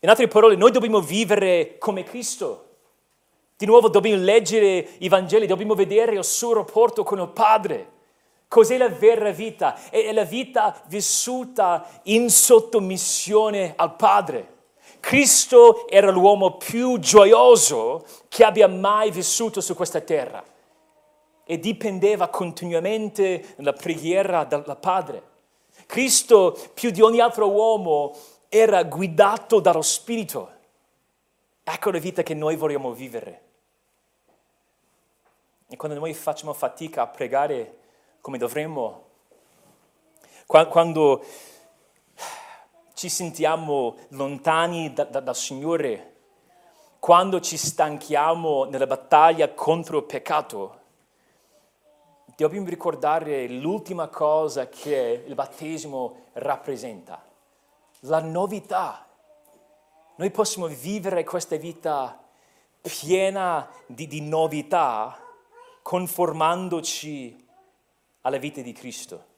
In 0.00 0.08
altre 0.08 0.26
parole, 0.26 0.56
noi 0.56 0.70
dobbiamo 0.70 1.00
vivere 1.00 1.76
come 1.78 2.02
Cristo. 2.02 2.64
Di 3.58 3.66
nuovo 3.66 3.90
dobbiamo 3.90 4.22
leggere 4.22 4.88
i 4.98 5.08
Vangeli, 5.08 5.46
dobbiamo 5.46 5.74
vedere 5.74 6.14
il 6.14 6.24
suo 6.24 6.54
rapporto 6.54 7.02
con 7.02 7.20
il 7.20 7.28
Padre. 7.28 7.92
Cos'è 8.48 8.78
la 8.78 8.88
vera 8.88 9.30
vita? 9.32 9.78
È 9.90 10.12
la 10.12 10.24
vita 10.24 10.82
vissuta 10.86 12.00
in 12.04 12.30
sottomissione 12.30 13.74
al 13.76 13.96
Padre. 13.96 14.54
Cristo 15.06 15.86
era 15.86 16.10
l'uomo 16.10 16.56
più 16.56 16.98
gioioso 16.98 18.04
che 18.26 18.42
abbia 18.42 18.66
mai 18.66 19.12
vissuto 19.12 19.60
su 19.60 19.76
questa 19.76 20.00
terra 20.00 20.44
e 21.44 21.60
dipendeva 21.60 22.26
continuamente 22.26 23.54
nella 23.54 23.72
preghiera 23.72 24.42
dal 24.42 24.76
Padre. 24.80 25.22
Cristo, 25.86 26.58
più 26.74 26.90
di 26.90 27.02
ogni 27.02 27.20
altro 27.20 27.48
uomo, 27.48 28.16
era 28.48 28.82
guidato 28.82 29.60
dallo 29.60 29.80
Spirito. 29.80 30.50
Ecco 31.62 31.92
la 31.92 31.98
vita 32.00 32.24
che 32.24 32.34
noi 32.34 32.56
vogliamo 32.56 32.90
vivere. 32.90 33.42
E 35.68 35.76
quando 35.76 36.00
noi 36.00 36.14
facciamo 36.14 36.52
fatica 36.52 37.02
a 37.02 37.06
pregare 37.06 37.76
come 38.20 38.38
dovremmo, 38.38 39.04
quando 40.46 41.24
ci 42.96 43.10
sentiamo 43.10 43.96
lontani 44.08 44.90
da, 44.94 45.04
da, 45.04 45.20
dal 45.20 45.36
Signore, 45.36 46.14
quando 46.98 47.40
ci 47.40 47.58
stanchiamo 47.58 48.64
nella 48.64 48.86
battaglia 48.86 49.52
contro 49.52 49.98
il 49.98 50.04
peccato, 50.04 50.80
dobbiamo 52.34 52.66
ricordare 52.66 53.48
l'ultima 53.48 54.08
cosa 54.08 54.70
che 54.70 55.24
il 55.26 55.34
battesimo 55.34 56.22
rappresenta, 56.32 57.22
la 58.00 58.22
novità. 58.22 59.06
Noi 60.14 60.30
possiamo 60.30 60.66
vivere 60.66 61.22
questa 61.22 61.56
vita 61.56 62.18
piena 62.80 63.68
di, 63.84 64.06
di 64.06 64.22
novità 64.22 65.20
conformandoci 65.82 67.46
alla 68.22 68.38
vita 68.38 68.62
di 68.62 68.72
Cristo. 68.72 69.34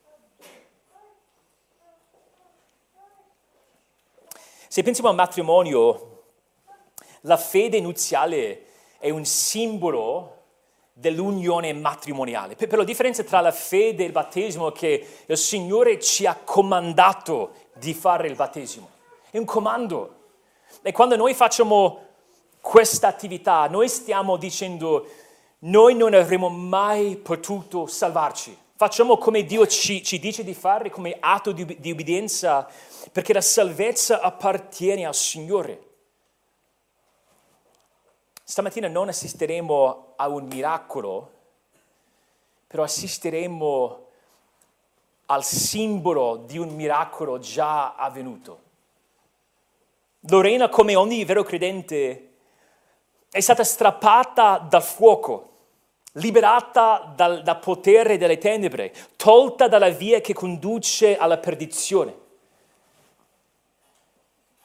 Se 4.69 4.83
pensiamo 4.83 5.09
al 5.09 5.15
matrimonio, 5.15 6.25
la 7.23 7.39
fede 7.39 7.81
nuziale 7.81 8.67
è 8.99 9.09
un 9.09 9.25
simbolo 9.25 10.37
dell'unione 10.93 11.73
matrimoniale. 11.73 12.55
Per, 12.55 12.77
la 12.77 12.85
differenza 12.85 13.23
tra 13.23 13.41
la 13.41 13.51
fede 13.51 14.03
e 14.03 14.07
il 14.07 14.13
battesimo 14.13 14.69
è 14.69 14.73
che 14.73 15.07
il 15.25 15.37
Signore 15.39 15.99
ci 16.01 16.27
ha 16.27 16.37
comandato 16.37 17.53
di 17.77 17.95
fare 17.95 18.29
il 18.29 18.35
battesimo. 18.35 18.91
È 19.31 19.39
un 19.39 19.47
comando. 19.47 20.17
E 20.83 20.93
quando 20.93 21.17
noi 21.17 21.33
facciamo 21.33 22.05
questa 22.61 23.09
attività, 23.09 23.69
noi 23.69 23.89
stiamo 23.89 24.37
dicendo, 24.37 25.09
noi 25.61 25.95
non 25.95 26.13
avremmo 26.13 26.51
mai 26.51 27.17
potuto 27.17 27.87
salvarci. 27.87 28.55
Facciamo 28.79 29.19
come 29.19 29.43
Dio 29.43 29.67
ci, 29.67 30.05
ci 30.05 30.21
dice 30.21 30.45
di 30.45 30.55
fare, 30.55 30.89
come 30.89 31.17
atto 31.19 31.51
di, 31.51 31.65
di 31.81 31.91
obbedienza, 31.91 32.71
perché 33.11 33.33
la 33.33 33.41
salvezza 33.41 34.21
appartiene 34.21 35.05
al 35.05 35.17
Signore. 35.17 35.87
Stamattina 38.45 38.87
non 38.87 39.09
assisteremo 39.09 40.13
a 40.15 40.29
un 40.29 40.45
miracolo, 40.45 41.33
però 42.69 42.85
assisteremo 42.85 44.07
al 45.27 45.43
simbolo 45.43 46.37
di 46.47 46.59
un 46.59 46.69
miracolo 46.69 47.41
già 47.41 47.97
avvenuto. 47.97 48.61
Lorena, 50.21 50.69
come 50.69 50.95
ogni 50.95 51.25
vero 51.25 51.43
credente, 51.43 52.35
è 53.29 53.41
stata 53.41 53.65
strappata 53.65 54.59
dal 54.59 54.85
fuoco, 54.85 55.58
liberata 56.19 57.13
dal, 57.15 57.43
dal 57.43 57.59
potere 57.59 58.17
delle 58.17 58.39
tenebre, 58.39 58.93
tolta 59.17 59.69
dalla 59.69 59.89
via 59.89 60.21
che 60.21 60.35
conduce 60.35 61.17
alla 61.17 61.39
perdizione. 61.39 62.27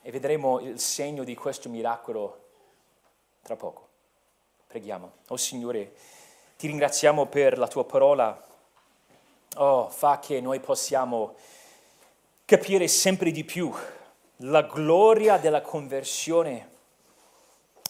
E 0.01 0.11
vedremo 0.11 0.59
il 0.59 0.79
segno 0.79 1.23
di 1.23 1.35
questo 1.35 1.69
miracolo 1.69 2.41
tra 3.41 3.55
poco. 3.55 3.87
Preghiamo. 4.67 5.11
Oh 5.27 5.37
Signore, 5.37 5.93
ti 6.57 6.67
ringraziamo 6.67 7.27
per 7.27 7.57
la 7.57 7.67
tua 7.67 7.85
parola. 7.85 8.45
Oh, 9.55 9.89
fa 9.89 10.19
che 10.19 10.41
noi 10.41 10.59
possiamo 10.59 11.35
capire 12.45 12.87
sempre 12.87 13.31
di 13.31 13.43
più 13.43 13.71
la 14.37 14.63
gloria 14.63 15.37
della 15.37 15.61
conversione 15.61 16.71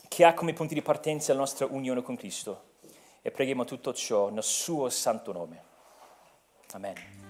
che 0.07 0.25
ha 0.25 0.33
come 0.33 0.53
punti 0.53 0.75
di 0.75 0.81
partenza 0.81 1.33
la 1.33 1.39
nostra 1.39 1.65
unione 1.65 2.03
con 2.03 2.15
Cristo. 2.15 2.71
E 3.25 3.31
preghiamo 3.31 3.63
tutto 3.63 3.93
ciò 3.93 4.29
nel 4.29 4.43
suo 4.43 4.89
santo 4.89 5.31
nome. 5.31 5.63
Amen. 6.73 7.22